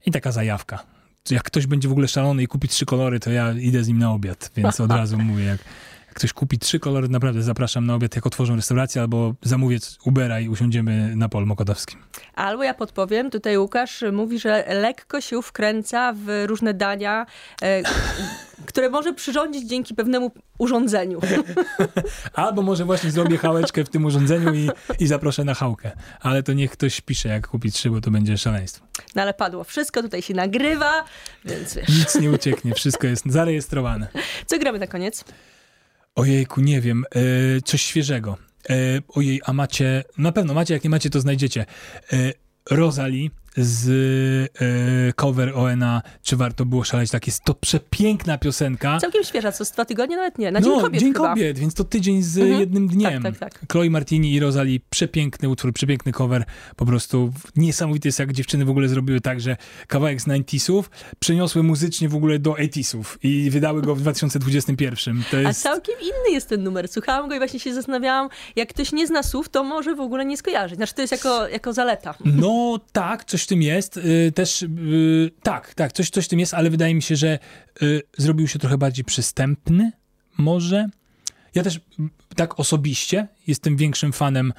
i 0.05 0.11
taka 0.11 0.31
zajawka. 0.31 0.83
Jak 1.29 1.43
ktoś 1.43 1.67
będzie 1.67 1.89
w 1.89 1.91
ogóle 1.91 2.07
szalony 2.07 2.43
i 2.43 2.47
kupi 2.47 2.67
trzy 2.67 2.85
kolory, 2.85 3.19
to 3.19 3.31
ja 3.31 3.53
idę 3.53 3.83
z 3.83 3.87
nim 3.87 3.99
na 3.99 4.11
obiad, 4.11 4.51
więc 4.55 4.79
od 4.79 4.91
razu 4.91 5.17
mówię, 5.17 5.43
jak 5.43 5.59
ktoś 6.19 6.33
kupi 6.33 6.59
trzy 6.59 6.79
kolory, 6.79 7.09
naprawdę 7.09 7.41
zapraszam 7.43 7.85
na 7.85 7.95
obiad, 7.95 8.15
jak 8.15 8.27
otworzą 8.27 8.55
restaurację, 8.55 9.01
albo 9.01 9.33
zamówię 9.41 9.77
Ubera 10.05 10.39
i 10.39 10.49
usiądziemy 10.49 11.15
na 11.15 11.29
polu 11.29 11.45
Mokotowskim. 11.45 11.99
Albo 12.35 12.63
ja 12.63 12.73
podpowiem, 12.73 13.29
tutaj 13.29 13.57
Łukasz 13.57 14.03
mówi, 14.11 14.39
że 14.39 14.65
lekko 14.67 15.21
się 15.21 15.41
wkręca 15.41 16.13
w 16.13 16.43
różne 16.45 16.73
dania, 16.73 17.25
e, 17.61 17.83
które 18.65 18.89
może 18.89 19.13
przyrządzić 19.13 19.69
dzięki 19.69 19.95
pewnemu 19.95 20.31
urządzeniu. 20.57 21.19
Albo 22.33 22.61
może 22.61 22.85
właśnie 22.85 23.11
zrobię 23.11 23.37
chałeczkę 23.37 23.83
w 23.83 23.89
tym 23.89 24.05
urządzeniu 24.05 24.53
i, 24.53 24.69
i 24.99 25.07
zaproszę 25.07 25.43
na 25.43 25.53
chałkę. 25.53 25.91
Ale 26.19 26.43
to 26.43 26.53
niech 26.53 26.71
ktoś 26.71 27.01
pisze, 27.01 27.29
jak 27.29 27.47
kupić 27.47 27.75
trzy, 27.75 27.89
bo 27.89 28.01
to 28.01 28.11
będzie 28.11 28.37
szaleństwo. 28.37 28.85
No 29.15 29.21
ale 29.21 29.33
padło 29.33 29.63
wszystko, 29.63 30.01
tutaj 30.01 30.21
się 30.21 30.33
nagrywa, 30.33 31.03
więc 31.45 31.75
wiesz. 31.75 31.89
Nic 31.89 32.15
nie 32.15 32.31
ucieknie, 32.31 32.73
wszystko 32.73 33.07
jest 33.07 33.25
zarejestrowane. 33.25 34.07
Co 34.45 34.59
gramy 34.59 34.79
na 34.79 34.87
koniec? 34.87 35.25
Ojejku, 36.15 36.61
nie 36.61 36.81
wiem, 36.81 37.05
yy, 37.15 37.61
coś 37.61 37.81
świeżego. 37.81 38.37
Yy, 38.69 38.75
ojej, 39.07 39.41
a 39.45 39.53
macie, 39.53 40.03
na 40.17 40.31
pewno 40.31 40.53
macie, 40.53 40.73
jak 40.73 40.83
nie 40.83 40.89
macie, 40.89 41.09
to 41.09 41.21
znajdziecie. 41.21 41.65
Yy, 42.11 42.33
Rosalie, 42.71 43.29
z 43.57 43.89
e, 44.61 45.13
cover 45.13 45.51
ONA, 45.55 46.01
czy 46.23 46.35
warto 46.35 46.65
było 46.65 46.83
szaleć, 46.83 47.11
tak 47.11 47.27
jest 47.27 47.43
to 47.43 47.53
przepiękna 47.53 48.37
piosenka. 48.37 48.97
Całkiem 48.97 49.23
świeża, 49.23 49.51
co 49.51 49.65
z 49.65 49.71
dwa 49.71 49.85
tygodnie 49.85 50.15
nawet 50.15 50.37
nie, 50.37 50.51
na 50.51 50.61
Dzień 50.61 50.71
no, 50.71 50.81
Kobiet 50.81 51.01
Dzień 51.01 51.13
chyba. 51.13 51.29
Kobiet, 51.29 51.59
więc 51.59 51.73
to 51.73 51.83
tydzień 51.83 52.23
z 52.23 52.37
mhm. 52.37 52.59
jednym 52.59 52.87
dniem. 52.87 53.23
Tak, 53.23 53.37
tak, 53.37 53.59
tak. 53.59 53.71
Chloe 53.71 53.89
Martini 53.89 54.33
i 54.33 54.39
Rosalie, 54.39 54.79
przepiękny 54.89 55.49
utwór, 55.49 55.73
przepiękny 55.73 56.11
cover, 56.11 56.43
po 56.75 56.85
prostu 56.85 57.33
niesamowity 57.55 58.07
jest, 58.07 58.19
jak 58.19 58.33
dziewczyny 58.33 58.65
w 58.65 58.69
ogóle 58.69 58.87
zrobiły 58.87 59.21
tak, 59.21 59.41
że 59.41 59.57
kawałek 59.87 60.21
z 60.21 60.27
90sów 60.27 60.83
przeniosły 61.19 61.63
muzycznie 61.63 62.09
w 62.09 62.15
ogóle 62.15 62.39
do 62.39 62.51
80sów 62.51 63.17
i 63.23 63.49
wydały 63.49 63.81
go 63.81 63.95
w 63.95 64.01
2021. 64.01 65.23
To 65.31 65.37
jest... 65.37 65.59
A 65.59 65.63
całkiem 65.63 65.95
inny 66.01 66.31
jest 66.31 66.49
ten 66.49 66.63
numer. 66.63 66.87
Słuchałam 66.87 67.29
go 67.29 67.35
i 67.35 67.37
właśnie 67.37 67.59
się 67.59 67.73
zastanawiałam, 67.73 68.29
jak 68.55 68.69
ktoś 68.69 68.91
nie 68.91 69.07
zna 69.07 69.23
słów, 69.23 69.49
to 69.49 69.63
może 69.63 69.95
w 69.95 69.99
ogóle 69.99 70.25
nie 70.25 70.37
skojarzyć. 70.37 70.77
Znaczy 70.77 70.93
to 70.93 71.01
jest 71.01 71.11
jako, 71.11 71.47
jako 71.47 71.73
zaleta. 71.73 72.15
No 72.25 72.79
tak, 72.91 73.25
coś 73.25 73.38
w 73.43 73.47
tym 73.47 73.61
jest. 73.61 73.97
Y, 73.97 74.31
też 74.35 74.61
y, 74.61 75.31
tak, 75.43 75.73
tak, 75.73 75.93
coś, 75.93 76.09
coś 76.09 76.25
w 76.25 76.27
tym 76.27 76.39
jest, 76.39 76.53
ale 76.53 76.69
wydaje 76.69 76.95
mi 76.95 77.01
się, 77.01 77.15
że 77.15 77.39
y, 77.81 78.01
zrobił 78.17 78.47
się 78.47 78.59
trochę 78.59 78.77
bardziej 78.77 79.05
przystępny, 79.05 79.91
może. 80.37 80.89
Ja 81.55 81.63
też 81.63 81.79
tak 82.35 82.59
osobiście 82.59 83.27
jestem 83.47 83.77
większym 83.77 84.13
fanem 84.13 84.53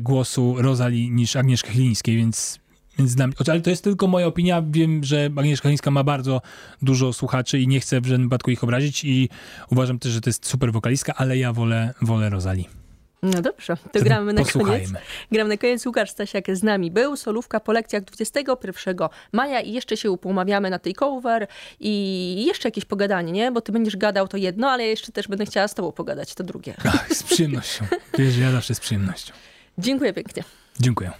głosu 0.00 0.54
Rozali 0.58 1.10
niż 1.10 1.36
Agnieszki 1.36 1.70
Chylińskiej, 1.70 2.16
więc 2.16 2.58
więc 2.98 3.14
dla 3.14 3.26
mnie, 3.26 3.36
ale 3.48 3.60
to 3.60 3.70
jest 3.70 3.84
tylko 3.84 4.06
moja 4.06 4.26
opinia. 4.26 4.62
Wiem, 4.70 5.04
że 5.04 5.30
Agnieszka 5.36 5.62
Chylińska 5.62 5.90
ma 5.90 6.04
bardzo 6.04 6.40
dużo 6.82 7.12
słuchaczy 7.12 7.60
i 7.60 7.68
nie 7.68 7.80
chcę 7.80 8.00
w 8.00 8.06
żadnym 8.06 8.28
wypadku 8.28 8.50
ich 8.50 8.64
obrazić 8.64 9.04
i 9.04 9.28
uważam 9.70 9.98
też, 9.98 10.12
że 10.12 10.20
to 10.20 10.30
jest 10.30 10.46
super 10.46 10.72
wokalistka, 10.72 11.14
ale 11.14 11.38
ja 11.38 11.52
wolę, 11.52 11.94
wolę 12.02 12.30
Rozali. 12.30 12.83
No 13.24 13.42
dobrze, 13.42 13.76
to 13.92 14.00
gramy 14.00 14.32
na 14.32 14.44
koniec. 14.44 14.90
Gramy 15.32 15.48
na 15.48 15.56
koniec. 15.56 15.86
Łukasz 15.86 16.10
Stasiak 16.10 16.56
z 16.56 16.62
nami 16.62 16.90
był. 16.90 17.16
Solówka 17.16 17.60
po 17.60 17.72
lekcjach 17.72 18.04
21 18.04 18.96
maja 19.32 19.60
i 19.60 19.72
jeszcze 19.72 19.96
się 19.96 20.10
upomawiamy 20.10 20.70
na 20.70 20.78
tej 20.78 20.94
cover 20.94 21.46
i 21.80 22.44
jeszcze 22.46 22.68
jakieś 22.68 22.84
pogadanie, 22.84 23.32
nie? 23.32 23.52
Bo 23.52 23.60
ty 23.60 23.72
będziesz 23.72 23.96
gadał 23.96 24.28
to 24.28 24.36
jedno, 24.36 24.70
ale 24.70 24.82
ja 24.84 24.90
jeszcze 24.90 25.12
też 25.12 25.28
będę 25.28 25.46
chciała 25.46 25.68
z 25.68 25.74
tobą 25.74 25.92
pogadać 25.92 26.34
to 26.34 26.44
drugie. 26.44 26.74
Ach, 26.84 27.12
z 27.16 27.22
przyjemnością. 27.22 27.84
Wiesz, 28.18 28.36
ja 28.36 28.52
zawsze 28.52 28.74
z 28.74 28.80
przyjemnością. 28.80 29.32
Dziękuję 29.78 30.12
pięknie. 30.12 30.44
Dziękuję. 30.80 31.12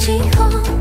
Czy 0.00 0.18
warto 0.18 0.79